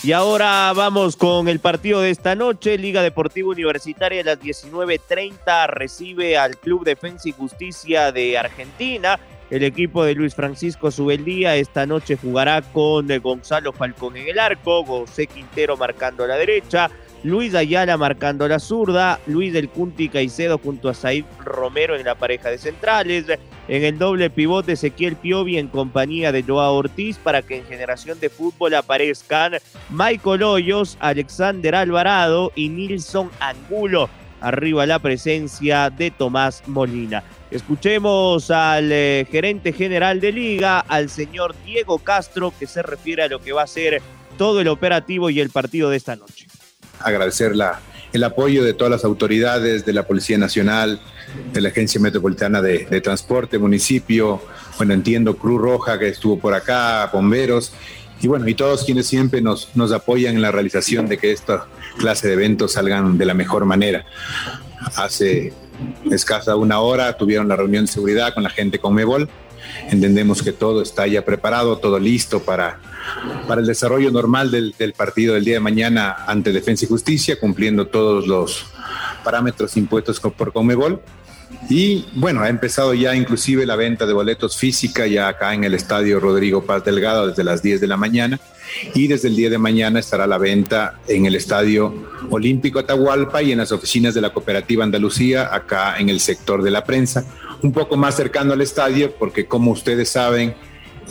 Y 0.02 0.12
ahora 0.12 0.72
vamos 0.74 1.14
con 1.14 1.46
el 1.46 1.60
partido 1.60 2.00
de 2.00 2.08
esta 2.08 2.34
noche. 2.34 2.78
Liga 2.78 3.02
Deportiva 3.02 3.50
Universitaria 3.50 4.22
a 4.22 4.24
las 4.24 4.40
19.30 4.40 5.66
recibe 5.66 6.38
al 6.38 6.56
Club 6.56 6.84
Defensa 6.84 7.28
y 7.28 7.32
Justicia 7.32 8.10
de 8.10 8.38
Argentina. 8.38 9.20
El 9.50 9.62
equipo 9.62 10.02
de 10.02 10.14
Luis 10.14 10.34
Francisco 10.34 10.90
Subeldía 10.90 11.56
esta 11.56 11.84
noche 11.84 12.16
jugará 12.16 12.62
con 12.62 13.08
Gonzalo 13.20 13.74
Falcón 13.74 14.16
en 14.16 14.28
el 14.28 14.38
arco, 14.38 14.84
José 14.86 15.26
Quintero 15.26 15.76
marcando 15.76 16.24
a 16.24 16.28
la 16.28 16.36
derecha, 16.36 16.90
Luis 17.22 17.54
Ayala 17.54 17.98
marcando 17.98 18.48
la 18.48 18.58
zurda, 18.58 19.20
Luis 19.26 19.52
del 19.52 19.68
Cunti 19.68 20.08
Caicedo 20.08 20.56
junto 20.56 20.88
a 20.88 20.94
Said 20.94 21.26
Romero 21.44 21.94
en 21.94 22.06
la 22.06 22.14
pareja 22.14 22.48
de 22.48 22.56
centrales, 22.56 23.26
en 23.68 23.84
el 23.84 23.98
doble 23.98 24.30
pivote 24.30 24.72
Ezequiel 24.72 25.16
Piovi 25.16 25.58
en 25.58 25.68
compañía 25.68 26.32
de 26.32 26.42
Joao 26.42 26.76
Ortiz 26.76 27.18
para 27.18 27.42
que 27.42 27.58
en 27.58 27.66
generación 27.66 28.18
de 28.20 28.30
fútbol 28.30 28.72
aparezcan 28.74 29.58
Michael 29.90 30.42
Hoyos, 30.42 30.96
Alexander 30.98 31.74
Alvarado 31.74 32.52
y 32.54 32.70
Nilson 32.70 33.30
Angulo. 33.38 34.08
Arriba 34.40 34.86
la 34.86 34.98
presencia 34.98 35.90
de 35.90 36.10
Tomás 36.10 36.66
Molina. 36.66 37.22
Escuchemos 37.50 38.50
al 38.50 38.90
eh, 38.90 39.26
gerente 39.30 39.74
general 39.74 40.20
de 40.20 40.32
liga, 40.32 40.80
al 40.80 41.10
señor 41.10 41.54
Diego 41.66 41.98
Castro, 41.98 42.54
que 42.58 42.66
se 42.66 42.80
refiere 42.80 43.24
a 43.24 43.28
lo 43.28 43.40
que 43.40 43.52
va 43.52 43.64
a 43.64 43.66
ser 43.66 44.00
todo 44.38 44.62
el 44.62 44.68
operativo 44.68 45.28
y 45.28 45.40
el 45.40 45.50
partido 45.50 45.90
de 45.90 45.98
esta 45.98 46.16
noche 46.16 46.49
agradecer 47.00 47.56
la, 47.56 47.80
el 48.12 48.24
apoyo 48.24 48.64
de 48.64 48.74
todas 48.74 48.90
las 48.90 49.04
autoridades, 49.04 49.84
de 49.84 49.92
la 49.92 50.06
Policía 50.06 50.38
Nacional, 50.38 51.00
de 51.52 51.60
la 51.60 51.68
Agencia 51.68 52.00
Metropolitana 52.00 52.60
de, 52.60 53.00
Transporte, 53.00 53.58
municipio, 53.58 54.42
bueno, 54.76 54.94
entiendo 54.94 55.36
Cruz 55.36 55.60
Roja 55.60 55.98
que 55.98 56.08
estuvo 56.08 56.38
por 56.38 56.54
acá, 56.54 57.08
bomberos, 57.12 57.72
y 58.20 58.28
bueno, 58.28 58.46
y 58.48 58.54
todos 58.54 58.84
quienes 58.84 59.06
siempre 59.06 59.40
nos, 59.40 59.74
nos 59.74 59.92
apoyan 59.92 60.34
en 60.34 60.42
la 60.42 60.50
realización 60.50 61.08
de 61.08 61.16
que 61.16 61.32
esta 61.32 61.66
clase 61.98 62.28
de 62.28 62.34
eventos 62.34 62.72
salgan 62.72 63.16
de 63.16 63.24
la 63.24 63.34
mejor 63.34 63.64
manera. 63.64 64.04
Hace 64.96 65.52
escasa 66.10 66.56
una 66.56 66.80
hora 66.80 67.16
tuvieron 67.16 67.48
la 67.48 67.56
reunión 67.56 67.86
de 67.86 67.92
seguridad 67.92 68.34
con 68.34 68.42
la 68.42 68.50
gente 68.50 68.78
con 68.78 68.94
Mebol. 68.94 69.28
Entendemos 69.90 70.42
que 70.42 70.52
todo 70.52 70.82
está 70.82 71.06
ya 71.06 71.24
preparado, 71.24 71.78
todo 71.78 71.98
listo 71.98 72.40
para 72.40 72.80
para 73.46 73.60
el 73.60 73.66
desarrollo 73.66 74.10
normal 74.10 74.50
del, 74.50 74.74
partido 74.96 75.34
del 75.34 75.44
día 75.44 75.54
de 75.54 75.60
mañana 75.60 76.16
ante 76.26 76.52
Defensa 76.52 76.84
y 76.84 76.88
Justicia, 76.88 77.38
cumpliendo 77.38 77.86
todos 77.86 78.26
los 78.26 78.66
parámetros 79.24 79.76
impuestos 79.76 80.20
por 80.20 80.52
Comebol. 80.52 81.00
Y 81.68 82.06
bueno, 82.14 82.42
ha 82.42 82.48
empezado 82.48 82.94
ya 82.94 83.14
inclusive 83.14 83.66
la 83.66 83.76
venta 83.76 84.06
de 84.06 84.12
boletos 84.12 84.56
física 84.56 85.06
ya 85.06 85.28
acá 85.28 85.52
en 85.52 85.64
el 85.64 85.74
estadio 85.74 86.18
Rodrigo 86.18 86.64
Paz 86.64 86.84
Delgado 86.84 87.28
desde 87.28 87.44
las 87.44 87.62
10 87.62 87.80
de 87.80 87.86
la 87.86 87.96
mañana 87.96 88.40
y 88.94 89.08
desde 89.08 89.28
el 89.28 89.36
día 89.36 89.50
de 89.50 89.58
mañana 89.58 89.98
estará 89.98 90.26
la 90.26 90.38
venta 90.38 91.00
en 91.08 91.26
el 91.26 91.34
estadio 91.34 91.92
Olímpico 92.30 92.78
Atahualpa 92.78 93.42
y 93.42 93.52
en 93.52 93.58
las 93.58 93.72
oficinas 93.72 94.14
de 94.14 94.20
la 94.20 94.32
Cooperativa 94.32 94.84
Andalucía 94.84 95.54
acá 95.54 95.98
en 95.98 96.08
el 96.08 96.20
sector 96.20 96.62
de 96.62 96.70
la 96.70 96.84
prensa, 96.84 97.24
un 97.62 97.72
poco 97.72 97.96
más 97.96 98.16
cercano 98.16 98.52
al 98.52 98.60
estadio 98.60 99.12
porque 99.18 99.46
como 99.46 99.70
ustedes 99.72 100.08
saben, 100.08 100.54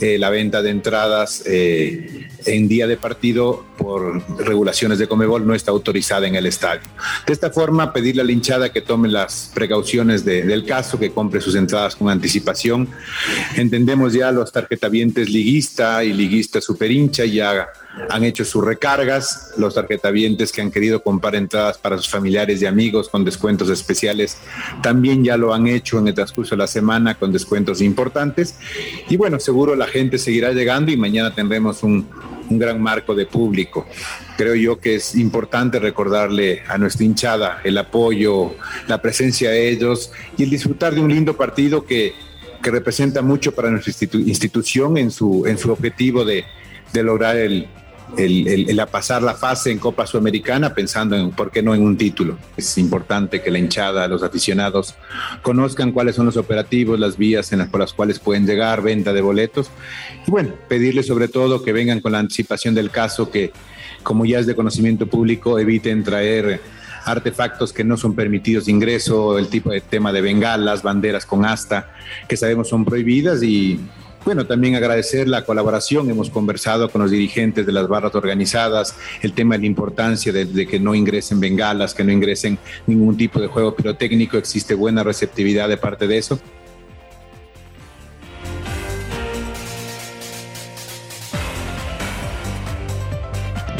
eh, 0.00 0.18
la 0.18 0.30
venta 0.30 0.62
de 0.62 0.70
entradas 0.70 1.42
eh, 1.44 2.26
en 2.46 2.68
día 2.68 2.86
de 2.86 2.96
partido 2.96 3.66
por 3.76 4.22
regulaciones 4.38 4.98
de 4.98 5.06
Comebol 5.06 5.46
no 5.46 5.54
está 5.54 5.72
autorizada 5.72 6.26
en 6.26 6.36
el 6.36 6.46
estadio. 6.46 6.80
De 7.26 7.34
esta 7.34 7.50
forma, 7.50 7.92
pedirle 7.92 8.22
a 8.22 8.24
la 8.24 8.32
hinchada 8.32 8.72
que 8.72 8.80
tome 8.80 9.08
las 9.08 9.50
precauciones 9.52 10.24
del 10.24 10.64
caso, 10.64 10.98
que 10.98 11.10
compre 11.10 11.42
sus 11.42 11.54
entradas 11.54 11.96
con 11.96 12.08
anticipación. 12.08 12.88
Entendemos 13.56 14.14
ya 14.14 14.32
los 14.32 14.50
tarjetavientes 14.50 15.28
liguista 15.28 16.02
y 16.02 16.14
liguista 16.14 16.62
super 16.62 16.90
hincha 16.90 17.26
ya 17.26 17.68
han 18.08 18.24
hecho 18.24 18.44
sus 18.44 18.64
recargas, 18.64 19.52
los 19.56 19.74
tarjetavientes 19.74 20.52
que 20.52 20.60
han 20.60 20.70
querido 20.70 21.02
comprar 21.02 21.34
entradas 21.34 21.78
para 21.78 21.96
sus 21.96 22.08
familiares 22.08 22.62
y 22.62 22.66
amigos 22.66 23.08
con 23.08 23.24
descuentos 23.24 23.68
especiales 23.68 24.36
también 24.82 25.24
ya 25.24 25.36
lo 25.36 25.52
han 25.52 25.66
hecho 25.66 25.98
en 25.98 26.08
el 26.08 26.14
transcurso 26.14 26.54
de 26.54 26.58
la 26.58 26.66
semana 26.66 27.16
con 27.16 27.32
descuentos 27.32 27.80
importantes. 27.80 28.54
Y 29.08 29.16
bueno, 29.16 29.40
seguro 29.40 29.74
la 29.74 29.86
gente 29.86 30.18
seguirá 30.18 30.52
llegando 30.52 30.90
y 30.92 30.96
mañana 30.96 31.34
tendremos 31.34 31.82
un, 31.82 32.06
un 32.48 32.58
gran 32.58 32.80
marco 32.80 33.14
de 33.14 33.26
público. 33.26 33.86
Creo 34.36 34.54
yo 34.54 34.78
que 34.78 34.96
es 34.96 35.14
importante 35.14 35.78
recordarle 35.78 36.62
a 36.68 36.78
nuestra 36.78 37.04
hinchada 37.04 37.60
el 37.64 37.76
apoyo, 37.78 38.54
la 38.86 39.02
presencia 39.02 39.50
de 39.50 39.68
ellos 39.68 40.12
y 40.36 40.44
el 40.44 40.50
disfrutar 40.50 40.94
de 40.94 41.00
un 41.00 41.10
lindo 41.10 41.36
partido 41.36 41.84
que, 41.84 42.14
que 42.62 42.70
representa 42.70 43.22
mucho 43.22 43.52
para 43.52 43.70
nuestra 43.70 43.92
institución 44.12 44.96
en 44.96 45.10
su, 45.10 45.44
en 45.46 45.58
su 45.58 45.70
objetivo 45.72 46.24
de, 46.24 46.44
de 46.92 47.02
lograr 47.02 47.36
el, 47.36 47.68
el, 48.16 48.80
a 48.80 48.86
pasar 48.86 49.22
la 49.22 49.34
fase 49.34 49.70
en 49.70 49.78
Copa 49.78 50.06
Sudamericana 50.06 50.74
pensando 50.74 51.16
en, 51.16 51.30
¿por 51.30 51.50
qué 51.50 51.62
no 51.62 51.74
en 51.74 51.82
un 51.82 51.96
título? 51.96 52.38
Es 52.56 52.76
importante 52.78 53.42
que 53.42 53.50
la 53.50 53.58
hinchada, 53.58 54.08
los 54.08 54.22
aficionados 54.22 54.94
conozcan 55.42 55.92
cuáles 55.92 56.16
son 56.16 56.26
los 56.26 56.36
operativos, 56.36 56.98
las 56.98 57.16
vías 57.16 57.50
por 57.70 57.80
las 57.80 57.92
cuales 57.92 58.18
pueden 58.18 58.46
llegar, 58.46 58.82
venta 58.82 59.12
de 59.12 59.20
boletos. 59.20 59.70
Y 60.26 60.30
bueno, 60.30 60.54
pedirles 60.68 61.06
sobre 61.06 61.28
todo 61.28 61.62
que 61.62 61.72
vengan 61.72 62.00
con 62.00 62.12
la 62.12 62.18
anticipación 62.18 62.74
del 62.74 62.90
caso, 62.90 63.30
que 63.30 63.52
como 64.02 64.24
ya 64.24 64.38
es 64.38 64.46
de 64.46 64.54
conocimiento 64.54 65.06
público, 65.06 65.58
eviten 65.58 66.02
traer 66.02 66.60
artefactos 67.04 67.72
que 67.72 67.84
no 67.84 67.96
son 67.96 68.14
permitidos 68.14 68.66
de 68.66 68.72
ingreso, 68.72 69.38
el 69.38 69.48
tipo 69.48 69.70
de 69.70 69.80
tema 69.80 70.12
de 70.12 70.20
bengalas, 70.20 70.82
banderas 70.82 71.26
con 71.26 71.44
asta, 71.44 71.92
que 72.28 72.36
sabemos 72.36 72.68
son 72.68 72.84
prohibidas 72.84 73.42
y 73.42 73.80
bueno, 74.24 74.46
también 74.46 74.74
agradecer 74.74 75.28
la 75.28 75.44
colaboración. 75.44 76.10
Hemos 76.10 76.30
conversado 76.30 76.90
con 76.90 77.02
los 77.02 77.10
dirigentes 77.10 77.64
de 77.64 77.72
las 77.72 77.88
barras 77.88 78.14
organizadas, 78.14 78.94
el 79.22 79.32
tema 79.32 79.54
de 79.54 79.60
la 79.60 79.66
importancia 79.66 80.32
de, 80.32 80.66
que 80.66 80.78
no 80.78 80.94
ingresen 80.94 81.40
bengalas, 81.40 81.94
que 81.94 82.04
no 82.04 82.12
ingresen 82.12 82.58
ningún 82.86 83.16
tipo 83.16 83.40
de 83.40 83.46
juego 83.46 83.74
pirotécnico. 83.74 84.36
Existe 84.36 84.74
buena 84.74 85.02
receptividad 85.02 85.68
de 85.68 85.76
parte 85.76 86.06
de 86.06 86.18
eso. 86.18 86.38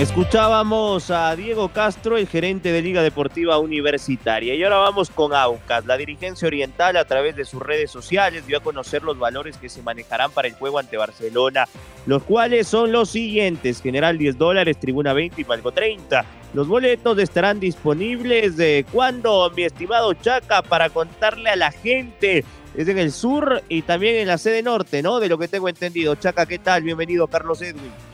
Escuchábamos 0.00 1.10
a 1.10 1.36
Diego 1.36 1.68
Castro, 1.68 2.16
el 2.16 2.26
gerente 2.26 2.72
de 2.72 2.80
Liga 2.80 3.02
Deportiva 3.02 3.58
Universitaria. 3.58 4.54
Y 4.54 4.64
ahora 4.64 4.78
vamos 4.78 5.10
con 5.10 5.34
Aucas. 5.34 5.84
La 5.84 5.98
dirigencia 5.98 6.48
oriental 6.48 6.96
a 6.96 7.04
través 7.04 7.36
de 7.36 7.44
sus 7.44 7.60
redes 7.60 7.90
sociales 7.90 8.46
dio 8.46 8.56
a 8.56 8.62
conocer 8.62 9.02
los 9.02 9.18
valores 9.18 9.58
que 9.58 9.68
se 9.68 9.82
manejarán 9.82 10.30
para 10.30 10.48
el 10.48 10.54
juego 10.54 10.78
ante 10.78 10.96
Barcelona, 10.96 11.68
los 12.06 12.22
cuales 12.22 12.66
son 12.66 12.92
los 12.92 13.10
siguientes. 13.10 13.82
General 13.82 14.16
10 14.16 14.38
dólares, 14.38 14.80
tribuna 14.80 15.12
20 15.12 15.38
y 15.38 15.44
palco 15.44 15.70
30. 15.70 16.24
Los 16.54 16.66
boletos 16.66 17.18
estarán 17.18 17.60
disponibles 17.60 18.56
de 18.56 18.86
cuando, 18.90 19.52
mi 19.54 19.64
estimado 19.64 20.14
Chaca, 20.14 20.62
para 20.62 20.88
contarle 20.88 21.50
a 21.50 21.56
la 21.56 21.72
gente. 21.72 22.42
Es 22.74 22.88
en 22.88 22.96
el 22.96 23.12
sur 23.12 23.62
y 23.68 23.82
también 23.82 24.16
en 24.16 24.28
la 24.28 24.38
sede 24.38 24.62
norte, 24.62 25.02
¿no? 25.02 25.20
De 25.20 25.28
lo 25.28 25.36
que 25.36 25.46
tengo 25.46 25.68
entendido. 25.68 26.14
Chaca, 26.14 26.46
¿qué 26.46 26.58
tal? 26.58 26.84
Bienvenido, 26.84 27.26
Carlos 27.26 27.60
Edwin. 27.60 28.09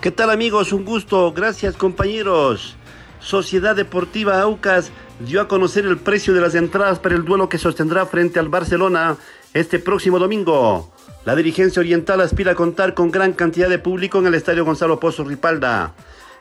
¿Qué 0.00 0.12
tal 0.12 0.30
amigos? 0.30 0.72
Un 0.72 0.84
gusto. 0.84 1.32
Gracias 1.32 1.76
compañeros. 1.76 2.76
Sociedad 3.18 3.74
Deportiva 3.74 4.40
Aucas 4.40 4.92
dio 5.18 5.40
a 5.40 5.48
conocer 5.48 5.84
el 5.86 5.98
precio 5.98 6.32
de 6.32 6.40
las 6.40 6.54
entradas 6.54 7.00
para 7.00 7.16
el 7.16 7.24
duelo 7.24 7.48
que 7.48 7.58
sostendrá 7.58 8.06
frente 8.06 8.38
al 8.38 8.48
Barcelona 8.48 9.16
este 9.54 9.80
próximo 9.80 10.20
domingo. 10.20 10.92
La 11.24 11.34
dirigencia 11.34 11.80
oriental 11.80 12.20
aspira 12.20 12.52
a 12.52 12.54
contar 12.54 12.94
con 12.94 13.10
gran 13.10 13.32
cantidad 13.32 13.68
de 13.68 13.80
público 13.80 14.20
en 14.20 14.28
el 14.28 14.34
Estadio 14.34 14.64
Gonzalo 14.64 15.00
Pozo 15.00 15.24
Ripalda. 15.24 15.94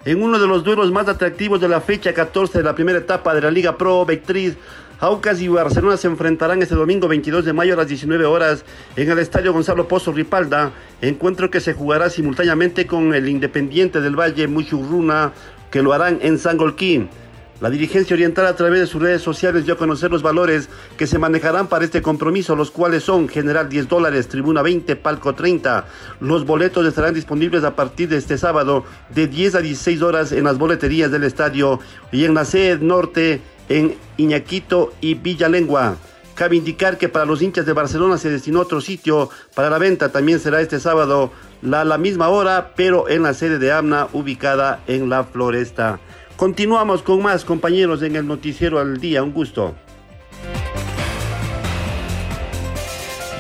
En 0.06 0.22
uno 0.22 0.38
de 0.38 0.46
los 0.46 0.64
duelos 0.64 0.92
más 0.92 1.08
atractivos 1.08 1.60
de 1.60 1.68
la 1.68 1.82
fecha 1.82 2.14
14 2.14 2.60
de 2.60 2.64
la 2.64 2.76
primera 2.76 3.00
etapa 3.00 3.34
de 3.34 3.42
la 3.42 3.50
Liga 3.50 3.76
Pro 3.76 4.06
Vectriz, 4.06 4.56
Aucas 5.00 5.40
y 5.42 5.48
Barcelona 5.48 5.96
se 5.96 6.08
enfrentarán 6.08 6.64
este 6.64 6.74
domingo 6.74 7.08
22 7.08 7.46
de 7.46 7.54
mayo 7.54 7.76
a 7.76 7.78
las 7.78 7.88
19 7.88 8.26
horas 8.26 8.66
en 8.96 9.12
el 9.12 9.20
Estadio 9.20 9.54
Gonzalo 9.54 9.88
Pozo 9.88 10.12
Ripalda, 10.12 10.72
encuentro 11.02 11.52
que 11.52 11.60
se 11.60 11.76
jugará 11.76 12.10
simultáneamente 12.10 12.88
con 12.88 13.14
el 13.14 13.30
Independiente 13.30 14.02
del 14.02 14.20
Valle 14.20 14.48
Muchurruna, 14.48 15.34
que 15.70 15.84
lo 15.84 15.94
harán 15.94 16.18
en 16.24 16.40
Sangolquín. 16.40 17.10
La 17.62 17.70
dirigencia 17.70 18.16
oriental 18.16 18.48
a 18.48 18.56
través 18.56 18.80
de 18.80 18.88
sus 18.88 19.02
redes 19.02 19.22
sociales 19.22 19.66
dio 19.66 19.76
a 19.76 19.78
conocer 19.78 20.10
los 20.10 20.24
valores 20.24 20.68
que 20.98 21.06
se 21.06 21.20
manejarán 21.20 21.68
para 21.68 21.86
este 21.86 22.02
compromiso, 22.02 22.56
los 22.56 22.72
cuales 22.72 23.04
son 23.04 23.30
General 23.30 23.70
10 23.70 23.88
dólares, 23.88 24.28
Tribuna 24.28 24.64
20, 24.64 24.96
Palco 24.96 25.36
30. 25.36 25.86
Los 26.22 26.44
boletos 26.44 26.86
estarán 26.88 27.14
disponibles 27.14 27.64
a 27.64 27.76
partir 27.76 28.10
de 28.10 28.18
este 28.18 28.38
sábado 28.40 28.84
de 29.14 29.28
10 29.28 29.56
a 29.56 29.62
16 29.62 30.02
horas 30.02 30.32
en 30.32 30.44
las 30.44 30.58
boleterías 30.58 31.12
del 31.12 31.24
estadio 31.24 31.80
y 32.12 32.26
en 32.26 32.34
la 32.34 32.46
sede 32.46 32.78
norte 32.84 33.42
en 33.70 33.96
Iñaquito 34.18 34.94
y 35.02 35.16
Villalengua. 35.16 35.98
Cabe 36.36 36.56
indicar 36.56 36.98
que 36.98 37.10
para 37.10 37.26
los 37.26 37.42
hinchas 37.42 37.66
de 37.66 37.74
Barcelona 37.74 38.18
se 38.18 38.30
destinó 38.30 38.62
otro 38.62 38.80
sitio 38.80 39.30
para 39.56 39.72
la 39.72 39.80
venta. 39.80 40.12
También 40.12 40.40
será 40.40 40.62
este 40.62 40.80
sábado 40.80 41.32
a 41.72 41.84
la 41.84 41.98
misma 41.98 42.30
hora, 42.30 42.74
pero 42.76 43.10
en 43.10 43.24
la 43.24 43.34
sede 43.34 43.58
de 43.58 43.72
AMNA 43.72 44.10
ubicada 44.14 44.84
en 44.86 45.10
la 45.10 45.24
Floresta. 45.24 46.00
Continuamos 46.36 47.02
con 47.02 47.24
más 47.24 47.44
compañeros 47.44 48.04
en 48.04 48.16
el 48.16 48.28
Noticiero 48.28 48.80
al 48.80 49.00
Día. 49.00 49.24
Un 49.24 49.34
gusto. 49.34 49.74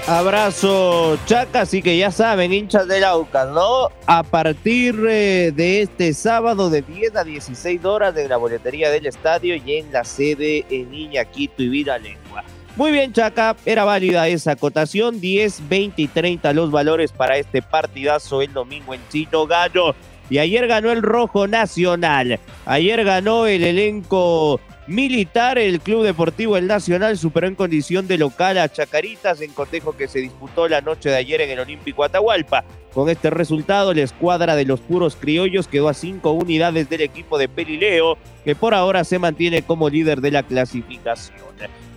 Abrazo, 0.07 1.19
Chaca, 1.25 1.61
así 1.61 1.81
que 1.81 1.97
ya 1.97 2.11
saben, 2.11 2.53
hinchas 2.53 2.87
del 2.87 3.03
Aucas, 3.03 3.49
¿no? 3.49 3.89
A 4.05 4.23
partir 4.23 4.95
eh, 5.05 5.51
de 5.53 5.81
este 5.81 6.13
sábado 6.13 6.69
de 6.69 6.81
10 6.81 7.17
a 7.17 7.25
16 7.25 7.83
horas 7.83 8.15
en 8.15 8.29
la 8.29 8.37
boletería 8.37 8.89
del 8.89 9.05
estadio 9.05 9.57
y 9.57 9.73
en 9.75 9.91
la 9.91 10.05
sede 10.05 10.65
en 10.69 10.93
Iñaquito 10.93 11.61
y 11.61 11.83
Lengua. 11.83 12.45
Muy 12.77 12.93
bien, 12.93 13.11
Chaca, 13.11 13.57
era 13.65 13.83
válida 13.83 14.29
esa 14.29 14.53
acotación, 14.53 15.19
10, 15.19 15.67
20 15.67 16.01
y 16.01 16.07
30 16.07 16.53
los 16.53 16.71
valores 16.71 17.11
para 17.11 17.35
este 17.35 17.61
partidazo 17.61 18.41
el 18.41 18.53
domingo 18.53 18.93
en 18.93 19.01
Chino 19.09 19.45
Gallo. 19.45 19.93
Y 20.29 20.37
ayer 20.37 20.67
ganó 20.67 20.89
el 20.89 21.01
Rojo 21.01 21.47
Nacional, 21.47 22.39
ayer 22.65 23.03
ganó 23.03 23.45
el 23.45 23.61
elenco 23.61 24.61
Militar, 24.88 25.58
el 25.58 25.82
Club 25.82 26.06
Deportivo 26.06 26.56
El 26.56 26.65
Nacional 26.65 27.17
superó 27.17 27.46
en 27.46 27.56
condición 27.56 28.08
de 28.08 28.17
local 28.17 28.58
a 28.58 28.70
Chacaritas 28.70 29.41
en 29.41 29.51
cotejo 29.51 29.98
que 29.98 30.08
se 30.08 30.20
disputó 30.20 30.70
la 30.70 30.79
noche 30.79 31.10
de 31.10 31.17
ayer 31.17 31.41
en 31.41 31.50
el 31.50 31.60
Olímpico 31.60 32.06
Atahualpa. 32.06 32.63
Con 32.94 33.10
este 33.10 33.29
resultado, 33.29 33.94
la 33.94 34.03
escuadra 34.03 34.56
de 34.56 34.63
los 34.63 34.79
puros 34.79 35.17
criollos 35.17 35.67
quedó 35.67 35.89
a 35.89 35.94
cinco 35.94 36.32
unidades 36.32 36.89
del 36.89 37.01
equipo 37.01 37.38
de 37.38 37.50
Pelileo, 37.50 38.17
que 38.46 38.56
por 38.56 38.74
ahora 38.74 39.03
se 39.03 39.20
mantiene 39.20 39.62
como 39.62 39.89
líder 39.89 40.22
de 40.22 40.32
la 40.32 40.44
clasificación. 40.44 41.38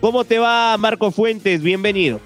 ¿Cómo 0.00 0.24
te 0.24 0.40
va, 0.40 0.76
Marco 0.76 1.12
Fuentes? 1.12 1.62
Bienvenido. 1.62 2.20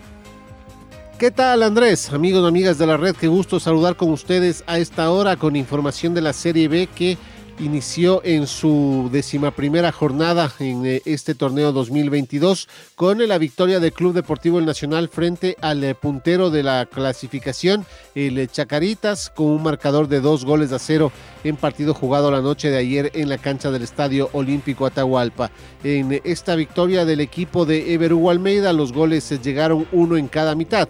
¿Qué 1.19 1.31
tal 1.31 1.63
Andrés? 1.63 2.11
Amigos 2.11 2.43
y 2.43 2.49
amigas 2.49 2.79
de 2.79 2.87
la 2.87 2.97
red, 2.97 3.15
qué 3.15 3.29
gusto 3.29 3.61
saludar 3.61 3.97
con 3.97 4.11
ustedes 4.11 4.65
a 4.67 4.79
esta 4.79 5.11
hora 5.11 5.37
con 5.37 5.57
información 5.57 6.15
de 6.15 6.23
la 6.23 6.33
Serie 6.33 6.69
B 6.69 6.89
que 6.93 7.19
inició 7.59 8.23
en 8.25 8.47
su 8.47 9.11
primera 9.57 9.93
jornada 9.93 10.53
en 10.59 10.85
eh, 10.87 11.03
este 11.05 11.35
torneo 11.35 11.73
2022 11.73 12.69
con 12.95 13.27
la 13.27 13.39
victoria 13.39 13.81
del 13.81 13.93
Club 13.93 14.15
Deportivo 14.15 14.59
El 14.59 14.67
Nacional 14.67 15.09
frente 15.09 15.57
al 15.61 15.83
eh, 15.85 15.95
puntero 15.95 16.51
de 16.51 16.63
la 16.63 16.87
clasificación, 16.87 17.87
el 18.15 18.39
eh, 18.39 18.49
Chacaritas, 18.49 19.31
con 19.31 19.47
un 19.47 19.63
marcador 19.63 20.09
de 20.09 20.21
dos 20.21 20.45
goles 20.45 20.73
a 20.73 20.79
cero 20.79 21.13
en 21.45 21.57
partido 21.57 21.95
jugado 21.95 22.31
la 22.31 22.41
noche 22.41 22.71
de 22.71 22.79
ayer 22.79 23.11
en 23.15 23.29
la 23.29 23.39
cancha 23.39 23.71
del 23.71 23.83
Estadio 23.83 24.31
Olímpico 24.33 24.87
Atahualpa. 24.87 25.51
En 25.83 26.21
esta 26.25 26.55
victoria 26.57 27.05
del 27.05 27.21
equipo 27.21 27.67
de 27.67 27.95
Everú 27.95 28.31
Almeida, 28.31 28.73
los 28.73 28.93
goles 28.93 29.31
llegaron 29.43 29.87
uno 29.93 30.17
en 30.17 30.29
cada 30.29 30.55
mitad. 30.55 30.89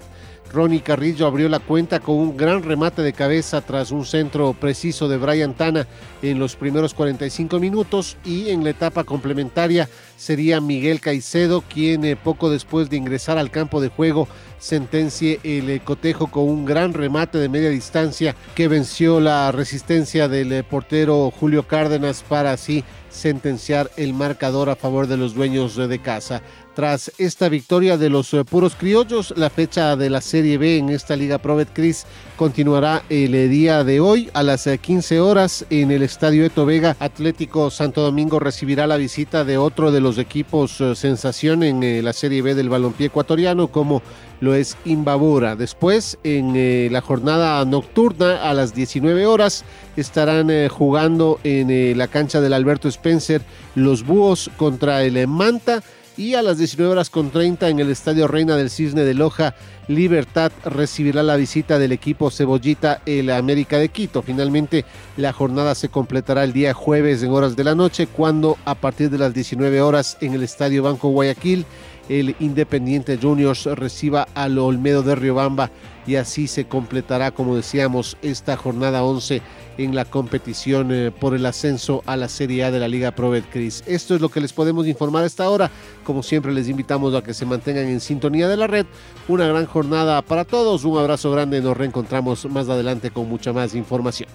Ronnie 0.55 0.83
Carrillo 0.83 1.27
abrió 1.27 1.49
la 1.49 1.59
cuenta 1.59 1.99
con 1.99 2.15
un 2.15 2.37
gran 2.37 2.63
remate 2.63 3.03
de 3.03 3.13
cabeza 3.13 3.61
tras 3.61 3.91
un 3.91 4.07
centro 4.07 4.53
preciso 4.53 5.09
de 5.09 5.17
Brian 5.17 5.55
Tana 5.55 5.89
en 6.23 6.39
los 6.39 6.55
primeros 6.55 6.95
45 6.95 7.59
minutos 7.59 8.17
y 8.25 8.51
en 8.51 8.63
la 8.63 8.71
etapa 8.71 9.03
complementaria 9.03 9.89
sería 10.17 10.61
Miguel 10.61 11.01
Caicedo 11.01 11.63
quien 11.63 12.05
eh, 12.05 12.15
poco 12.15 12.51
después 12.51 12.89
de 12.89 12.97
ingresar 12.97 13.37
al 13.37 13.51
campo 13.51 13.81
de 13.81 13.89
juego 13.89 14.29
sentencie 14.59 15.41
el 15.43 15.69
eh, 15.69 15.81
cotejo 15.81 16.29
con 16.29 16.45
un 16.45 16.65
gran 16.65 16.95
remate 16.95 17.39
de 17.39 17.49
media 17.49 17.71
distancia 17.71 18.37
que 18.55 18.69
venció 18.69 19.21
la 19.21 19.51
resistencia 19.51 20.29
del 20.29 20.53
eh, 20.53 20.63
portero 20.63 21.33
Julio 21.33 21.65
Cárdenas 21.65 22.25
para 22.27 22.53
así 22.53 22.85
sentenciar 23.11 23.91
el 23.97 24.15
marcador 24.15 24.71
a 24.71 24.77
favor 24.77 25.07
de 25.07 25.17
los 25.17 25.35
dueños 25.35 25.77
de 25.77 25.99
casa. 26.01 26.43
Tras 26.75 27.13
esta 27.19 27.49
victoria 27.49 27.97
de 27.97 28.11
los 28.11 28.35
eh, 28.35 28.45
puros 28.45 28.75
criollos, 28.75 29.33
la 29.37 29.49
fecha 29.49 29.95
de 29.95 30.11
la 30.11 30.21
Serie 30.21 30.59
B 30.59 30.79
en 30.79 30.89
esta 30.89 31.15
Liga 31.15 31.39
Provet 31.39 31.69
Cris 31.73 32.05
continuará 32.37 33.05
el 33.09 33.33
eh, 33.37 33.47
día 33.47 33.85
de 33.85 34.01
hoy 34.01 34.29
a 34.35 34.43
las 34.43 34.67
15 34.67 35.21
horas 35.21 35.65
en 35.71 35.93
el 35.93 36.03
Estadio 36.03 36.45
Eto 36.45 36.67
Vega. 36.67 36.97
Atlético 36.99 37.71
Santo 37.71 38.03
Domingo 38.03 38.41
recibirá 38.41 38.89
la 38.89 38.97
visita 38.97 39.45
de 39.45 39.57
otro 39.57 39.93
de 39.93 40.01
los 40.01 40.19
equipos 40.19 40.83
sensación 40.97 41.63
en 41.63 42.05
la 42.05 42.13
Serie 42.13 42.43
B 42.43 42.57
del 42.57 42.71
balompié 42.71 43.07
ecuatoriano 43.07 43.69
como 43.69 44.03
lo 44.41 44.53
es 44.57 44.77
Imbabura. 44.85 45.55
Después, 45.55 46.19
en 46.25 46.93
la 46.93 47.01
jornada 47.01 47.65
nocturna 47.65 48.43
a 48.43 48.53
las 48.53 48.75
19 48.75 49.27
horas, 49.27 49.65
estarán 49.97 50.69
jugando 50.69 51.39
en 51.45 51.97
la 51.97 52.09
cancha 52.09 52.41
del 52.41 52.53
Alberto 52.53 52.89
Spencer 52.89 53.43
los 53.77 54.05
Búhos 54.05 54.51
contra 54.57 55.05
el 55.05 55.27
Manta 55.29 55.83
y 56.17 56.35
a 56.35 56.43
las 56.43 56.59
19 56.59 56.93
horas 56.93 57.11
con 57.11 57.31
30 57.31 57.69
en 57.69 57.81
el 57.81 57.91
Estadio 57.91 58.29
Reina 58.29 58.57
del 58.57 58.71
Cisne 58.71 59.03
de 59.03 59.15
Loja, 59.15 59.55
Libertad 59.89 60.53
recibirá 60.65 61.23
la 61.23 61.37
visita 61.37 61.79
del 61.79 61.93
equipo 61.93 62.31
Cebollita, 62.31 63.03
el 63.05 63.31
América 63.31 63.79
de 63.79 63.89
Quito. 63.89 64.23
Finalmente, 64.23 64.85
la 65.17 65.33
jornada 65.33 65.75
se 65.75 65.89
completará 65.89 66.45
el 66.45 66.53
día 66.53 66.73
jueves 66.73 67.23
en 67.23 67.31
horas 67.31 67.57
de 67.57 67.65
la 67.65 67.75
noche, 67.75 68.07
cuando 68.07 68.57
a 68.65 68.75
partir 68.75 69.11
de 69.11 69.19
las 69.19 69.35
19 69.35 69.83
horas 69.83 70.17
en 70.21 70.35
el 70.35 70.43
Estadio 70.43 70.83
Banco 70.83 71.09
Guayaquil, 71.09 71.67
el 72.09 72.37
Independiente 72.39 73.19
Juniors 73.21 73.65
reciba 73.65 74.29
al 74.35 74.59
Olmedo 74.59 75.03
de 75.03 75.15
Riobamba 75.15 75.71
y 76.07 76.17
así 76.17 76.49
se 76.49 76.67
completará, 76.67 77.31
como 77.31 77.57
decíamos, 77.57 78.17
esta 78.23 78.57
jornada 78.57 79.03
11 79.05 79.43
en 79.79 79.95
la 79.95 80.05
competición 80.05 80.93
eh, 80.93 81.11
por 81.11 81.35
el 81.35 81.47
ascenso 81.47 82.03
a 82.07 82.17
la 82.17 82.29
Serie 82.29 82.65
A 82.65 82.71
de 82.71 82.79
la 82.79 82.89
Liga 82.89 83.13
Pro 83.13 83.31
Betcris. 83.31 83.83
Esto 83.87 84.15
es 84.15 84.21
lo 84.21 84.29
que 84.29 84.41
les 84.41 84.53
podemos 84.53 84.87
informar 84.87 85.25
hasta 85.25 85.45
ahora. 85.45 85.71
Como 86.05 86.23
siempre 86.23 86.53
les 86.53 86.69
invitamos 86.69 87.15
a 87.15 87.23
que 87.23 87.35
se 87.35 87.47
mantengan 87.47 87.87
en 87.87 88.01
sintonía 88.01 88.49
de 88.49 88.57
la 88.57 88.67
red. 88.67 88.87
Una 89.29 89.47
gran 89.47 89.67
jornada 89.67 90.23
para 90.23 90.45
todos. 90.45 90.85
Un 90.85 90.99
abrazo 90.99 91.31
grande. 91.31 91.61
Nos 91.61 91.77
reencontramos 91.77 92.45
más 92.47 92.69
adelante 92.69 93.11
con 93.11 93.29
mucha 93.29 93.53
más 93.53 93.75
información. 93.75 94.29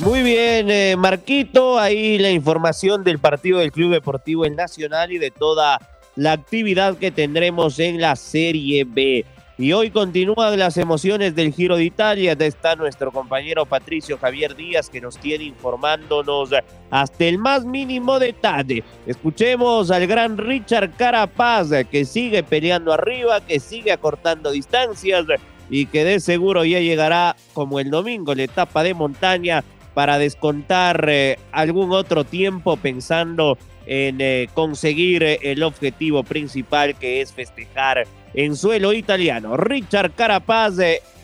Muy 0.00 0.22
bien, 0.22 0.70
eh, 0.70 0.96
Marquito, 0.98 1.78
ahí 1.78 2.18
la 2.18 2.30
información 2.30 3.04
del 3.04 3.20
partido 3.20 3.60
del 3.60 3.70
Club 3.70 3.92
Deportivo 3.92 4.44
El 4.44 4.56
Nacional 4.56 5.12
y 5.12 5.18
de 5.18 5.30
toda 5.30 5.78
la 6.16 6.32
actividad 6.32 6.98
que 6.98 7.10
tendremos 7.10 7.78
en 7.78 8.00
la 8.00 8.16
Serie 8.16 8.84
B. 8.84 9.24
Y 9.56 9.72
hoy 9.72 9.90
continúan 9.90 10.58
las 10.58 10.76
emociones 10.78 11.36
del 11.36 11.52
Giro 11.52 11.76
de 11.76 11.84
Italia. 11.84 12.32
Está 12.32 12.74
nuestro 12.74 13.12
compañero 13.12 13.64
Patricio 13.64 14.18
Javier 14.18 14.56
Díaz 14.56 14.90
que 14.90 15.00
nos 15.00 15.16
tiene 15.16 15.44
informándonos 15.44 16.50
hasta 16.90 17.24
el 17.24 17.38
más 17.38 17.64
mínimo 17.64 18.18
detalle. 18.18 18.82
Escuchemos 19.06 19.92
al 19.92 20.08
gran 20.08 20.38
Richard 20.38 20.96
Carapaz 20.96 21.68
que 21.88 22.04
sigue 22.04 22.42
peleando 22.42 22.92
arriba, 22.92 23.40
que 23.46 23.60
sigue 23.60 23.92
acortando 23.92 24.50
distancias 24.50 25.24
y 25.70 25.86
que 25.86 26.04
de 26.04 26.18
seguro 26.18 26.64
ya 26.64 26.80
llegará 26.80 27.36
como 27.52 27.78
el 27.78 27.90
domingo 27.90 28.34
la 28.34 28.42
etapa 28.42 28.82
de 28.82 28.94
montaña 28.94 29.62
para 29.94 30.18
descontar 30.18 31.06
eh, 31.08 31.38
algún 31.52 31.92
otro 31.92 32.24
tiempo 32.24 32.76
pensando 32.76 33.56
en 33.86 34.20
eh, 34.20 34.48
conseguir 34.52 35.22
eh, 35.22 35.38
el 35.42 35.62
objetivo 35.62 36.24
principal 36.24 36.96
que 36.96 37.20
es 37.20 37.32
festejar 37.32 38.04
en 38.34 38.56
suelo 38.56 38.92
italiano. 38.92 39.56
Richard 39.56 40.12
Carapaz, 40.12 40.74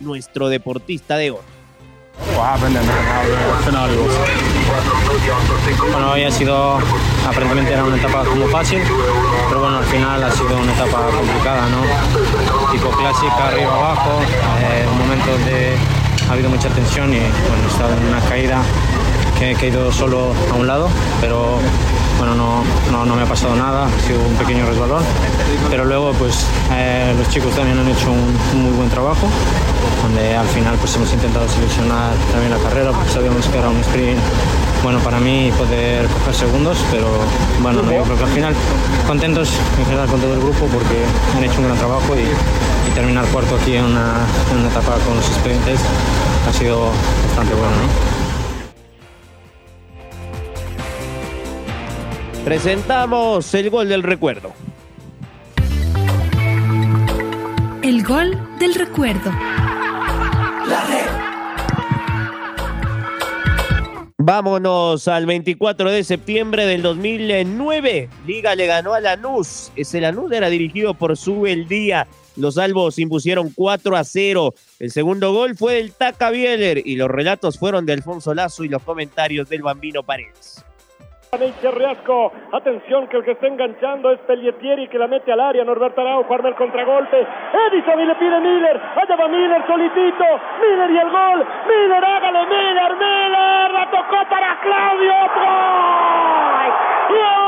nuestro 0.00 0.48
deportista 0.48 1.16
de 1.16 1.32
oro. 1.32 1.42
Bueno, 5.90 6.12
hoy 6.12 6.22
ha 6.22 6.30
sido, 6.30 6.78
aparentemente 7.26 7.72
era 7.72 7.84
una 7.84 7.96
etapa 7.96 8.24
como 8.24 8.46
fácil, 8.48 8.80
pero 9.48 9.60
bueno, 9.60 9.78
al 9.78 9.84
final 9.84 10.22
ha 10.22 10.30
sido 10.30 10.56
una 10.56 10.72
etapa 10.72 11.08
complicada, 11.10 11.66
¿no? 11.68 12.72
Tipo 12.72 12.90
clásica, 12.90 13.48
arriba 13.48 13.74
abajo, 13.74 14.20
eh, 14.60 14.86
un 14.90 14.98
momento 14.98 15.30
donde 15.32 15.76
ha 16.28 16.32
habido 16.32 16.50
mucha 16.50 16.68
tensión 16.68 17.12
y 17.12 17.18
bueno, 17.18 17.64
he 17.64 17.70
estado 17.70 17.92
en 17.96 18.04
una 18.04 18.20
caída 18.20 18.62
que 19.40 19.52
he 19.52 19.54
caído 19.54 19.90
solo 19.90 20.34
a 20.52 20.54
un 20.54 20.66
lado, 20.66 20.90
pero 21.18 21.56
bueno, 22.18 22.34
no, 22.34 23.06
no, 23.06 23.16
me 23.16 23.22
ha 23.22 23.26
pasado 23.26 23.56
nada, 23.56 23.86
ha 23.86 24.06
sido 24.06 24.20
un 24.20 24.34
pequeño 24.34 24.66
resbalón, 24.66 25.02
pero 25.70 25.86
luego 25.86 26.12
pues 26.12 26.44
eh, 26.70 27.14
los 27.16 27.26
chicos 27.30 27.54
también 27.54 27.78
han 27.78 27.88
hecho 27.88 28.12
un, 28.12 28.62
muy 28.62 28.72
buen 28.72 28.90
trabajo, 28.90 29.26
donde 30.02 30.36
al 30.36 30.46
final 30.48 30.76
pues 30.76 30.94
hemos 30.96 31.10
intentado 31.14 31.48
seleccionar 31.48 32.12
también 32.32 32.50
la 32.50 32.58
carrera, 32.58 32.92
porque 32.92 33.08
sabíamos 33.08 33.46
que 33.46 33.56
era 33.56 33.70
un 33.70 33.80
sprint 33.80 34.20
bueno 34.82 34.98
para 34.98 35.18
mí 35.18 35.50
poder 35.56 36.06
coger 36.08 36.34
segundos, 36.34 36.76
pero 36.90 37.08
bueno, 37.62 37.80
yo 37.90 38.02
creo 38.02 38.18
que 38.18 38.24
al 38.24 38.30
final 38.30 38.54
contentos 39.06 39.54
en 39.78 39.86
general 39.86 40.06
con 40.08 40.20
todo 40.20 40.34
el 40.34 40.40
grupo 40.40 40.66
porque 40.66 41.00
han 41.34 41.44
hecho 41.44 41.60
un 41.60 41.64
gran 41.64 41.78
trabajo 41.78 42.14
y, 42.14 42.28
terminar 42.90 43.24
cuarto 43.26 43.54
aquí 43.54 43.76
en 43.76 43.84
una, 43.84 44.16
etapa 44.68 44.96
con 45.06 45.14
los 45.14 45.24
expedientes 45.28 45.78
ha 46.46 46.52
sido 46.52 46.90
bastante 47.28 47.54
bueno. 47.54 47.70
¿no? 47.70 48.09
Presentamos 52.44 53.52
el 53.54 53.68
gol 53.68 53.88
del 53.88 54.02
recuerdo. 54.02 54.52
El 57.82 58.02
gol 58.02 58.38
del 58.58 58.74
recuerdo. 58.74 59.30
Vámonos 64.16 65.06
al 65.08 65.26
24 65.26 65.90
de 65.90 66.02
septiembre 66.02 66.64
del 66.64 66.82
2009. 66.82 68.08
Liga 68.26 68.54
le 68.54 68.66
ganó 68.66 68.94
a 68.94 69.00
Lanús. 69.00 69.70
Ese 69.76 70.00
Lanús 70.00 70.32
era 70.32 70.48
dirigido 70.48 70.94
por 70.94 71.16
Sube 71.16 71.54
Día. 71.66 72.06
Los 72.36 72.56
albos 72.56 72.98
impusieron 72.98 73.50
4 73.54 73.96
a 73.96 74.04
0. 74.04 74.54
El 74.78 74.90
segundo 74.90 75.32
gol 75.34 75.56
fue 75.56 75.74
del 75.74 75.92
Taca 75.92 76.30
Bieler 76.30 76.82
y 76.86 76.96
los 76.96 77.10
relatos 77.10 77.58
fueron 77.58 77.84
de 77.84 77.92
Alfonso 77.92 78.32
Lazo 78.32 78.64
y 78.64 78.68
los 78.68 78.82
comentarios 78.82 79.48
del 79.48 79.62
Bambino 79.62 80.02
Paredes. 80.02 80.64
Atención 81.32 83.06
que 83.06 83.16
el 83.16 83.22
que 83.22 83.30
está 83.30 83.46
enganchando 83.46 84.10
es 84.10 84.18
Pelletieri 84.26 84.88
que 84.88 84.98
la 84.98 85.06
mete 85.06 85.30
al 85.30 85.38
área, 85.38 85.64
Norberto 85.64 86.00
Araujo 86.00 86.34
arma 86.34 86.48
el 86.48 86.56
contragolpe, 86.56 87.24
Edison 87.70 88.00
y 88.00 88.04
le 88.04 88.16
pide 88.16 88.40
Miller, 88.40 88.80
allá 88.96 89.14
va 89.14 89.28
Miller 89.28 89.64
solitito, 89.64 90.24
Miller 90.60 90.90
y 90.90 90.98
el 90.98 91.08
gol, 91.08 91.46
Miller 91.68 92.04
hágale 92.04 92.46
Miller, 92.46 92.96
Miller, 92.96 93.70
la 93.70 93.90
tocó 93.92 94.28
para 94.28 94.58
Claudio, 94.60 95.14
¡Gol! 97.08 97.39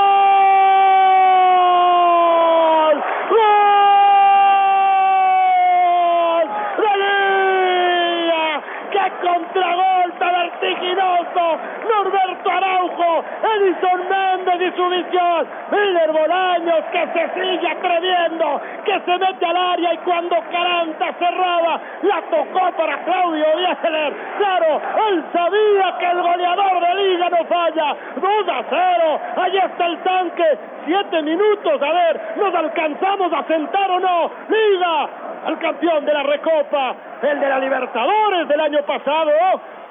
Araujo, 12.56 13.24
Edison 13.54 14.08
Méndez 14.08 14.72
y 14.72 14.76
su 14.76 14.88
visión, 14.88 15.46
Miller 15.70 16.12
Bolaños 16.12 16.84
que 16.92 17.06
se 17.12 17.40
sigue 17.40 17.68
atreviendo, 17.68 18.60
que 18.84 19.00
se 19.00 19.18
mete 19.18 19.46
al 19.46 19.56
área 19.56 19.94
y 19.94 19.98
cuando 19.98 20.36
Caranta 20.50 21.12
cerraba, 21.18 21.80
la 22.02 22.22
tocó 22.22 22.72
para 22.76 22.98
Claudio 23.04 23.46
Bieler. 23.56 24.12
Claro, 24.38 24.80
él 25.08 25.24
sabía 25.32 25.94
que 25.98 26.06
el 26.06 26.22
goleador 26.22 26.80
de 26.80 26.94
liga 27.02 27.30
no 27.30 27.44
falla. 27.46 27.96
2 28.16 28.48
a 28.48 28.64
0, 28.68 29.20
ahí 29.36 29.56
está 29.58 29.86
el 29.86 29.98
tanque, 29.98 30.58
7 30.84 31.22
minutos, 31.22 31.82
a 31.82 31.92
ver, 31.92 32.20
¿nos 32.36 32.54
alcanzamos 32.54 33.32
a 33.32 33.42
sentar 33.44 33.90
o 33.90 34.00
no? 34.00 34.30
Liga, 34.48 35.08
al 35.44 35.58
campeón 35.58 36.04
de 36.04 36.12
la 36.12 36.22
Recopa, 36.22 36.94
el 37.22 37.40
de 37.40 37.48
la 37.48 37.58
Libertadores 37.58 38.48
del 38.48 38.60
año 38.60 38.82
pasado, 38.86 39.30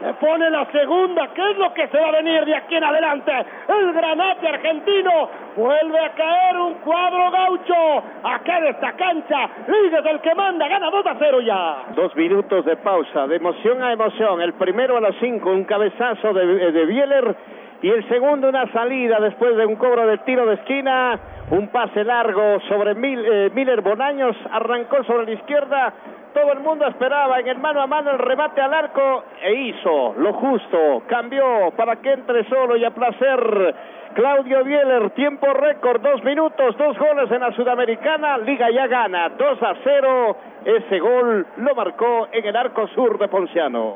le 0.01 0.13
pone 0.15 0.49
la 0.49 0.65
segunda, 0.71 1.27
¿qué 1.33 1.51
es 1.51 1.57
lo 1.57 1.73
que 1.73 1.87
se 1.87 1.99
va 1.99 2.07
a 2.07 2.11
venir 2.11 2.43
de 2.45 2.55
aquí 2.55 2.75
en 2.75 2.83
adelante? 2.83 3.31
El 3.67 3.93
granate 3.93 4.47
argentino 4.47 5.29
vuelve 5.55 5.99
a 5.99 6.09
caer 6.09 6.57
un 6.57 6.73
cuadro 6.75 7.29
gaucho, 7.29 8.03
acá 8.23 8.61
de 8.61 8.69
esta 8.69 8.93
cancha, 8.93 9.49
Liga 9.67 9.99
es 9.99 10.05
el 10.05 10.19
que 10.21 10.33
manda, 10.33 10.67
gana 10.67 10.89
2 10.89 11.05
a 11.05 11.15
0 11.19 11.41
ya. 11.41 11.83
Dos 11.95 12.15
minutos 12.15 12.65
de 12.65 12.77
pausa, 12.77 13.27
de 13.27 13.35
emoción 13.35 13.83
a 13.83 13.91
emoción, 13.91 14.41
el 14.41 14.53
primero 14.53 14.97
a 14.97 15.01
las 15.01 15.15
5, 15.19 15.49
un 15.49 15.65
cabezazo 15.65 16.33
de, 16.33 16.71
de 16.71 16.85
Bieler 16.85 17.35
y 17.81 17.89
el 17.89 18.07
segundo 18.07 18.49
una 18.49 18.71
salida 18.71 19.19
después 19.19 19.57
de 19.57 19.65
un 19.65 19.75
cobro 19.75 20.05
de 20.05 20.19
tiro 20.19 20.45
de 20.45 20.55
esquina, 20.55 21.19
un 21.49 21.67
pase 21.69 22.03
largo 22.03 22.59
sobre 22.69 22.91
eh, 22.91 23.49
Miller 23.53 23.81
Bonaños, 23.81 24.35
arrancó 24.51 25.03
sobre 25.03 25.25
la 25.25 25.31
izquierda, 25.31 25.93
todo 26.33 26.53
el 26.53 26.59
mundo 26.59 26.85
esperaba 26.87 27.39
en 27.39 27.47
el 27.47 27.57
mano 27.57 27.81
a 27.81 27.87
mano 27.87 28.11
el 28.11 28.19
remate 28.19 28.61
al 28.61 28.73
arco 28.73 29.23
e 29.43 29.53
hizo 29.53 30.13
lo 30.17 30.33
justo, 30.33 31.03
cambió 31.07 31.71
para 31.75 31.97
que 31.97 32.13
entre 32.13 32.47
solo 32.47 32.77
y 32.77 32.85
a 32.85 32.91
placer 32.91 33.75
Claudio 34.13 34.63
Bieler, 34.63 35.09
tiempo 35.11 35.47
récord, 35.53 36.01
dos 36.01 36.23
minutos, 36.23 36.77
dos 36.77 36.97
goles 36.97 37.31
en 37.31 37.39
la 37.39 37.51
Sudamericana, 37.53 38.37
Liga 38.37 38.69
ya 38.69 38.87
gana, 38.87 39.29
2 39.29 39.63
a 39.63 39.73
0, 39.83 40.37
ese 40.65 40.99
gol 40.99 41.47
lo 41.57 41.75
marcó 41.75 42.27
en 42.31 42.45
el 42.45 42.55
arco 42.55 42.87
sur 42.89 43.17
de 43.17 43.27
Ponciano. 43.29 43.95